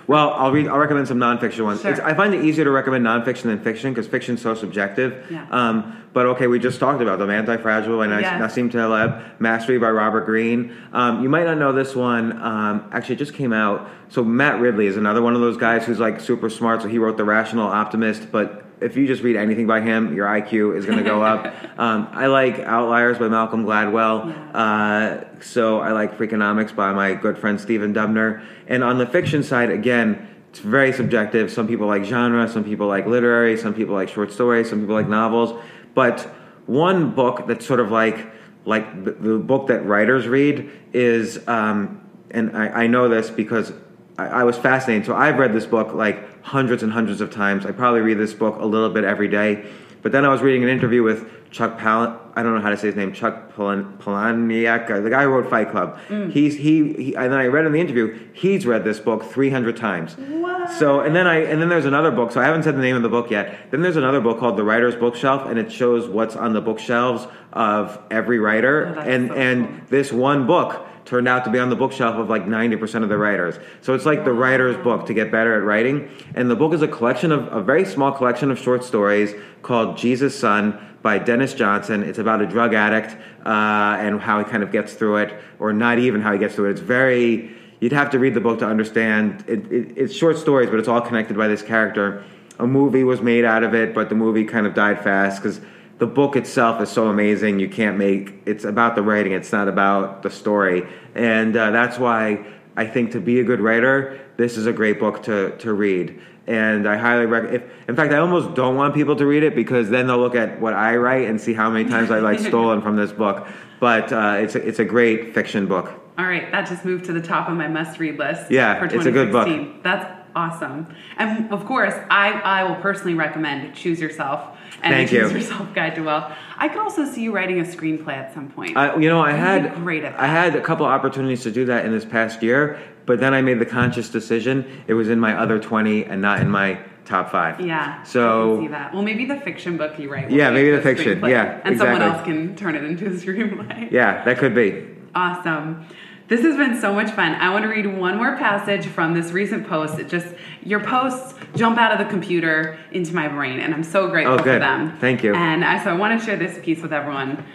[0.07, 0.67] Well, I'll read.
[0.67, 1.81] I'll recommend some nonfiction ones.
[1.81, 2.05] Sure.
[2.05, 5.25] I find it easier to recommend nonfiction than fiction because fiction's so subjective.
[5.31, 5.47] Yeah.
[5.49, 7.31] Um, but okay, we just talked about them.
[7.31, 8.39] Anti-Fragile by Yes.
[8.39, 10.77] Nassim Taleb, Mastery by Robert Greene.
[10.93, 12.33] Um, you might not know this one.
[12.41, 13.89] Um, actually, it just came out.
[14.09, 16.83] So Matt Ridley is another one of those guys who's like super smart.
[16.83, 20.27] So he wrote The Rational Optimist, but if you just read anything by him, your
[20.27, 21.45] IQ is going to go up.
[21.79, 24.53] um, I like Outliers by Malcolm Gladwell.
[24.53, 28.45] Uh, so I like Freakonomics by my good friend Stephen Dubner.
[28.67, 31.51] And on the fiction side, again, it's very subjective.
[31.51, 34.95] Some people like genre, some people like literary, some people like short stories, some people
[34.95, 35.61] like novels.
[35.93, 36.21] But
[36.65, 38.31] one book that's sort of like
[38.65, 43.71] like the, the book that writers read is, um, and I, I know this because
[44.17, 45.05] I, I was fascinated.
[45.05, 47.65] So I've read this book like hundreds and hundreds of times.
[47.65, 49.65] I probably read this book a little bit every day.
[50.01, 52.19] But then I was reading an interview with Chuck Palahniuk.
[52.35, 53.11] I don't know how to say his name.
[53.11, 55.97] Chuck Palahniuk, uh, the guy who wrote Fight Club.
[56.09, 56.31] Mm.
[56.31, 58.19] He's he, he, and then I read in the interview.
[58.33, 60.15] He's read this book three hundred times.
[60.17, 60.69] What?
[60.73, 62.31] So and then I and then there's another book.
[62.31, 63.71] So I haven't said the name of the book yet.
[63.71, 67.25] Then there's another book called The Writer's Bookshelf, and it shows what's on the bookshelves
[67.53, 68.93] of every writer.
[68.95, 72.29] Oh, and so and this one book turned out to be on the bookshelf of
[72.29, 73.55] like 90% of the writers.
[73.81, 76.09] So it's like the writer's book to get better at writing.
[76.33, 79.97] And the book is a collection of a very small collection of short stories called
[79.97, 82.01] Jesus' Son by Denis Johnson.
[82.01, 83.15] It's about a drug addict
[83.45, 86.55] uh, and how he kind of gets through it, or not even how he gets
[86.55, 86.71] through it.
[86.71, 89.43] It's very, you'd have to read the book to understand.
[89.47, 92.23] It, it, it's short stories, but it's all connected by this character.
[92.57, 95.61] A movie was made out of it, but the movie kind of died fast because
[95.97, 97.59] the book itself is so amazing.
[97.59, 99.31] You can't make it's about the writing.
[99.31, 102.45] It's not about the story, and uh, that's why
[102.75, 106.19] I think to be a good writer, this is a great book to to read.
[106.47, 107.63] And I highly recommend.
[107.87, 110.61] In fact, I almost don't want people to read it because then they'll look at
[110.61, 113.47] what I write and see how many times I like stolen from this book.
[113.79, 115.91] But uh, it's a, it's a great fiction book.
[116.17, 118.51] All right, that just moved to the top of my must-read list.
[118.51, 119.83] Yeah, for it's a good book.
[119.83, 120.05] That's
[120.35, 120.87] awesome.
[121.17, 125.27] And of course, I, I will personally recommend Choose Yourself and Thank you.
[125.29, 126.31] Yourself Guide to Wealth.
[126.57, 128.75] I could also see you writing a screenplay at some point.
[128.77, 131.51] I, you know, I You'd had be great at I had a couple opportunities to
[131.51, 135.09] do that in this past year, but then I made the conscious decision it was
[135.09, 137.59] in my other twenty and not in my top five.
[137.61, 137.99] yeah.
[138.01, 138.93] I So can see that.
[138.93, 140.27] Well, maybe the fiction book you write.
[140.29, 141.19] will Yeah, be maybe the fiction.
[141.21, 142.33] screenplay, Yeah, and someone exactly.
[142.33, 143.91] else can turn it into a screenplay.
[143.91, 144.87] yeah, that could be.
[145.13, 145.85] Awesome.
[146.27, 147.33] This has been so much fun.
[147.35, 149.99] I want to read one more passage from this recent post.
[149.99, 150.27] It just
[150.63, 154.37] your posts jump out of the computer into my brain, and I'm so grateful Oh,
[154.39, 154.97] for them.
[154.99, 155.35] Thank you.
[155.35, 157.45] And I, so I want to share this piece with everyone.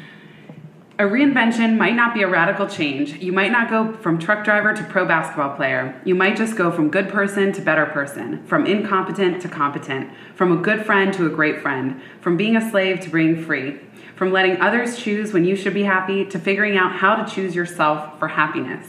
[1.01, 3.15] A reinvention might not be a radical change.
[3.15, 5.99] You might not go from truck driver to pro basketball player.
[6.05, 10.53] You might just go from good person to better person, from incompetent to competent, from
[10.53, 13.81] a good friend to a great friend, from being a slave to being free,
[14.21, 17.55] from letting others choose when you should be happy to figuring out how to choose
[17.55, 18.87] yourself for happiness.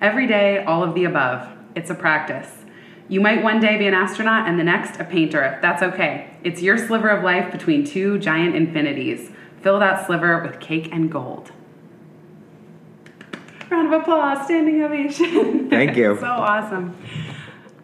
[0.00, 1.48] Every day, all of the above.
[1.76, 2.50] It's a practice.
[3.08, 5.56] You might one day be an astronaut and the next a painter.
[5.62, 6.34] That's okay.
[6.42, 9.30] It's your sliver of life between two giant infinities.
[9.60, 11.52] Fill that sliver with cake and gold.
[13.70, 15.70] Round of applause, standing ovation.
[15.70, 16.16] Thank you.
[16.20, 16.96] so awesome.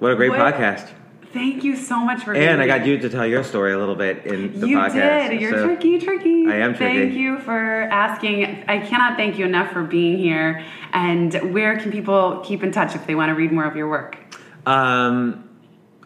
[0.00, 0.90] What a great What- podcast.
[1.32, 3.78] Thank you so much for being And I got you to tell your story a
[3.78, 5.28] little bit in the you podcast.
[5.30, 5.40] did.
[5.40, 6.46] You're so- tricky, tricky.
[6.48, 6.98] I am tricky.
[7.00, 8.64] Thank you for asking.
[8.66, 10.64] I cannot thank you enough for being here.
[10.92, 13.88] And where can people keep in touch if they want to read more of your
[13.90, 14.16] work?
[14.64, 15.44] Um,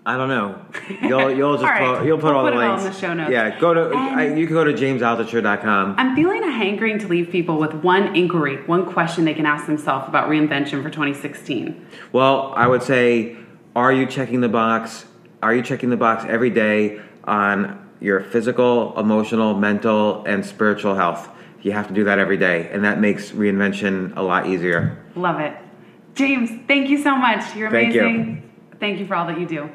[0.05, 0.61] I don't know.
[1.03, 1.99] You'll you'll just right.
[1.99, 2.85] put, you'll put We'll all put the it all links.
[2.87, 3.31] in the show notes.
[3.31, 5.95] Yeah, go to I, you can go to jamesaltucher.com.
[5.99, 9.67] I'm feeling a hankering to leave people with one inquiry, one question they can ask
[9.67, 11.87] themselves about reinvention for 2016.
[12.11, 13.37] Well, I would say,
[13.77, 15.05] are you checking the box?
[15.43, 21.29] Are you checking the box every day on your physical, emotional, mental, and spiritual health?
[21.63, 25.05] You have to do that every day, and that makes reinvention a lot easier.
[25.17, 25.57] Love it.
[26.15, 27.57] James, thank you so much.
[27.57, 28.03] You're Thank you.
[28.03, 28.51] amazing.
[28.79, 29.71] Thank you for all that you do.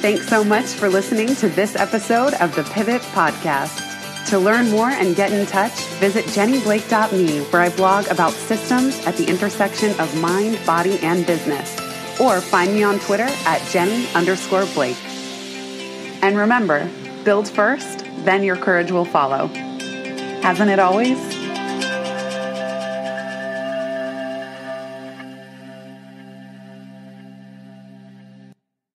[0.00, 4.28] Thanks so much for listening to this episode of the Pivot Podcast.
[4.30, 9.18] To learn more and get in touch, visit jennyblake.me where I blog about systems at
[9.18, 11.78] the intersection of mind, body, and business.
[12.18, 14.96] Or find me on Twitter at jenny underscore blake.
[16.22, 16.90] And remember,
[17.22, 19.48] build first, then your courage will follow.
[19.48, 21.18] Hasn't it always?